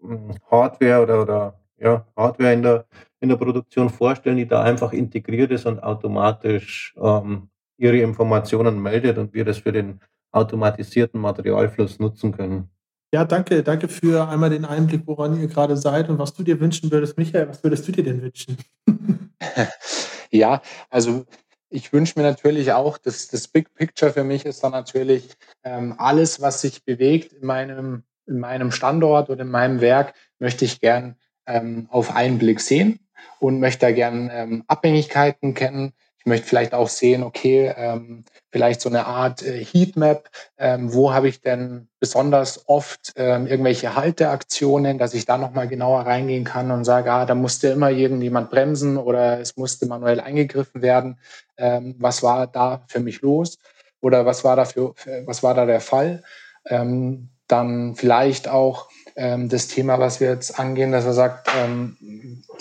[0.00, 2.86] hm, Hardware oder, oder ja, Hardware in der,
[3.20, 9.18] in der Produktion vorstellen, die da einfach integriert ist und automatisch ähm, ihre Informationen meldet
[9.18, 10.00] und wir das für den
[10.32, 12.70] automatisierten Materialfluss nutzen können.
[13.12, 16.60] Ja, danke, danke für einmal den Einblick, woran ihr gerade seid und was du dir
[16.60, 17.18] wünschen würdest.
[17.18, 18.56] Michael, was würdest du dir denn wünschen?
[20.30, 21.26] ja, also
[21.70, 25.96] ich wünsche mir natürlich auch, dass das Big Picture für mich ist dann natürlich ähm,
[25.98, 30.80] alles, was sich bewegt in meinem, in meinem Standort oder in meinem Werk, möchte ich
[30.80, 33.00] gern ähm, auf einen Blick sehen
[33.40, 38.82] und möchte da gern ähm, Abhängigkeiten kennen, ich möchte vielleicht auch sehen, okay, ähm, vielleicht
[38.82, 44.98] so eine Art äh, Heatmap, ähm, wo habe ich denn besonders oft ähm, irgendwelche Halteaktionen,
[44.98, 48.98] dass ich da nochmal genauer reingehen kann und sage, ah, da musste immer irgendjemand bremsen
[48.98, 51.18] oder es musste manuell eingegriffen werden.
[51.56, 53.58] Ähm, was war da für mich los?
[54.02, 54.94] Oder was war da für,
[55.24, 56.22] was war da der Fall?
[56.66, 61.96] Ähm, dann vielleicht auch ähm, das Thema, was wir jetzt angehen, dass er sagt, ähm,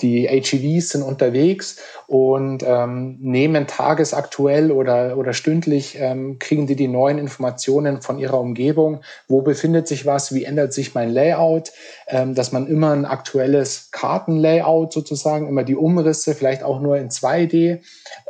[0.01, 1.77] die HEVs sind unterwegs
[2.07, 8.39] und ähm, nehmen tagesaktuell oder, oder stündlich, ähm, kriegen die die neuen Informationen von ihrer
[8.39, 9.01] Umgebung.
[9.27, 10.33] Wo befindet sich was?
[10.33, 11.71] Wie ändert sich mein Layout?
[12.07, 17.09] Ähm, dass man immer ein aktuelles Kartenlayout sozusagen, immer die Umrisse, vielleicht auch nur in
[17.09, 17.79] 2D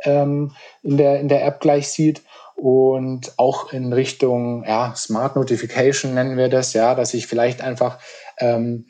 [0.04, 0.52] ähm,
[0.82, 2.22] in, der, in der App gleich sieht
[2.60, 7.98] und auch in Richtung ja, Smart Notification nennen wir das, ja, dass ich vielleicht einfach
[8.38, 8.86] ähm,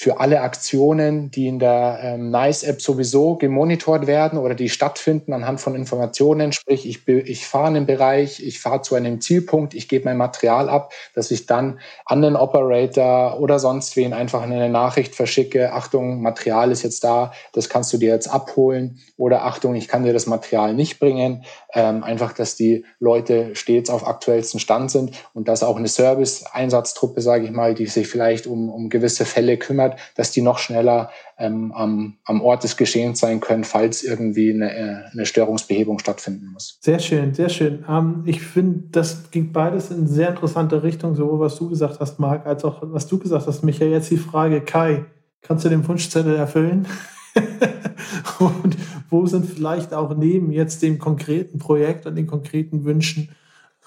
[0.00, 5.60] für alle Aktionen, die in der ähm, NICE-App sowieso gemonitort werden oder die stattfinden anhand
[5.60, 6.52] von Informationen.
[6.52, 10.16] Sprich, ich, ich fahre in den Bereich, ich fahre zu einem Zielpunkt, ich gebe mein
[10.16, 15.74] Material ab, dass ich dann an den Operator oder sonst wen einfach eine Nachricht verschicke,
[15.74, 20.04] Achtung, Material ist jetzt da, das kannst du dir jetzt abholen oder Achtung, ich kann
[20.04, 21.44] dir das Material nicht bringen.
[21.74, 27.20] Ähm, einfach, dass die Leute stets auf aktuellsten Stand sind und dass auch eine Service-Einsatztruppe,
[27.20, 30.58] sage ich mal, die sich vielleicht um, um gewisse Fälle kümmert, hat, dass die noch
[30.58, 35.98] schneller ähm, am, am Ort des Geschehens sein können, falls irgendwie eine, äh, eine Störungsbehebung
[35.98, 36.78] stattfinden muss.
[36.80, 37.84] Sehr schön, sehr schön.
[37.88, 42.18] Ähm, ich finde, das ging beides in sehr interessante Richtung, sowohl was du gesagt hast,
[42.18, 43.90] Marc, als auch was du gesagt hast, Michael.
[43.90, 45.04] Jetzt die Frage, Kai,
[45.42, 46.86] kannst du den Wunschzettel erfüllen?
[48.38, 48.76] und
[49.08, 53.30] wo sind vielleicht auch neben jetzt dem konkreten Projekt und den konkreten Wünschen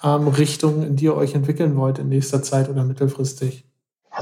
[0.02, 3.64] ähm, Richtungen, in die ihr euch entwickeln wollt in nächster Zeit oder mittelfristig?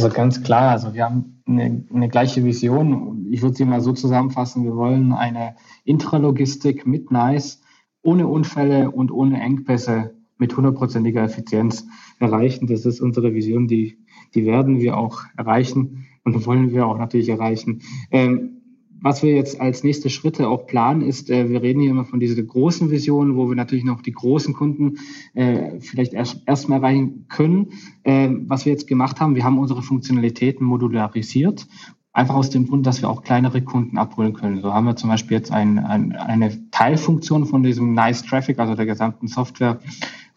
[0.03, 3.29] Also ganz klar, also wir haben eine, eine gleiche Vision.
[3.31, 7.61] Ich würde sie mal so zusammenfassen, wir wollen eine Intralogistik mit NICE
[8.03, 11.87] ohne Unfälle und ohne Engpässe mit hundertprozentiger Effizienz
[12.19, 12.67] erreichen.
[12.67, 13.97] Das ist unsere Vision, die,
[14.35, 17.83] die werden wir auch erreichen und wollen wir auch natürlich erreichen.
[18.11, 18.62] Ähm,
[19.03, 22.21] was wir jetzt als nächste Schritte auch planen, ist, äh, wir reden hier immer von
[22.21, 24.99] dieser großen Vision, wo wir natürlich noch die großen Kunden
[25.35, 27.73] äh, vielleicht erst erstmal erreichen können.
[28.05, 31.67] Äh, was wir jetzt gemacht haben, wir haben unsere Funktionalitäten modularisiert
[32.15, 34.61] Einfach aus dem Grund, dass wir auch kleinere Kunden abholen können.
[34.61, 38.75] So haben wir zum Beispiel jetzt ein, ein, eine Teilfunktion von diesem Nice Traffic, also
[38.75, 39.81] der gesamten Software,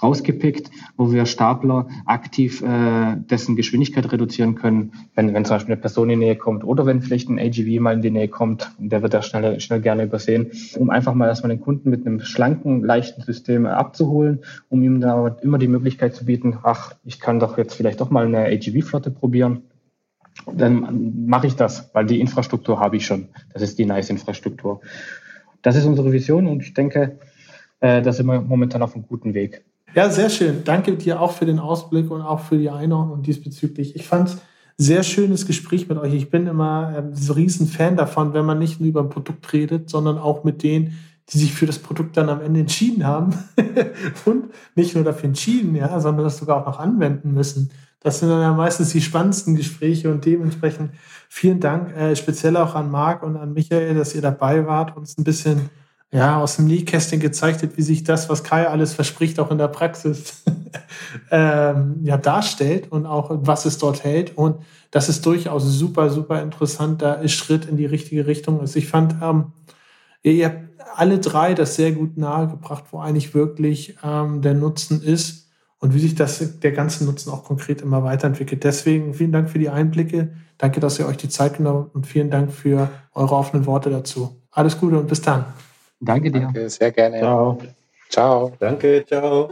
[0.02, 5.82] rausgepickt, wo wir Stapler aktiv äh, dessen Geschwindigkeit reduzieren können, wenn, wenn zum Beispiel eine
[5.82, 8.72] Person in die Nähe kommt oder wenn vielleicht ein AGV mal in die Nähe kommt,
[8.78, 12.20] der wird da schnell, schnell gerne übersehen, um einfach mal erstmal den Kunden mit einem
[12.20, 14.40] schlanken, leichten System abzuholen,
[14.70, 18.10] um ihm da immer die Möglichkeit zu bieten, ach, ich kann doch jetzt vielleicht doch
[18.10, 19.64] mal eine AGV-Flotte probieren
[20.52, 23.30] dann mache ich das, weil die Infrastruktur habe ich schon.
[23.54, 24.82] Das ist die Nice-Infrastruktur.
[25.62, 27.20] Das ist unsere Vision und ich denke,
[27.80, 29.64] äh, da sind wir momentan auf einem guten Weg.
[29.96, 30.66] Ja, sehr schön.
[30.66, 33.96] Danke dir auch für den Ausblick und auch für die Einordnung diesbezüglich.
[33.96, 34.38] Ich fand es
[34.76, 36.14] sehr schönes Gespräch mit euch.
[36.14, 39.54] Ich bin immer ähm, so riesen Fan davon, wenn man nicht nur über ein Produkt
[39.54, 43.36] redet, sondern auch mit denen, die sich für das Produkt dann am Ende entschieden haben
[44.26, 47.72] und nicht nur dafür entschieden, ja, sondern das sogar auch noch anwenden müssen.
[48.02, 50.92] Das sind dann ja meistens die spannendsten Gespräche und dementsprechend
[51.30, 55.04] vielen Dank, äh, speziell auch an Marc und an Michael, dass ihr dabei wart und
[55.04, 55.70] uns ein bisschen
[56.16, 59.58] ja, aus dem Nähkästchen gezeigt hat, wie sich das, was Kai alles verspricht, auch in
[59.58, 60.44] der Praxis
[61.32, 64.38] ähm, ja, darstellt und auch was es dort hält.
[64.38, 64.56] Und
[64.92, 68.78] das ist durchaus super, super interessanter Schritt in die richtige Richtung ist.
[68.78, 69.52] Ich fand, ähm,
[70.24, 70.60] ihr habt
[70.96, 75.50] alle drei das sehr gut nahegebracht, wo eigentlich wirklich ähm, der Nutzen ist
[75.80, 78.64] und wie sich das, der ganze Nutzen auch konkret immer weiterentwickelt.
[78.64, 80.32] Deswegen vielen Dank für die Einblicke.
[80.58, 83.90] Danke, dass ihr euch die Zeit genommen habt und vielen Dank für eure offenen Worte
[83.90, 84.42] dazu.
[84.52, 85.44] Alles Gute und bis dann.
[86.06, 86.42] Danke dir.
[86.42, 87.20] Danke, sehr gerne.
[87.20, 87.58] Ciao.
[88.10, 88.54] Ciao.
[88.60, 89.50] Danke, ciao.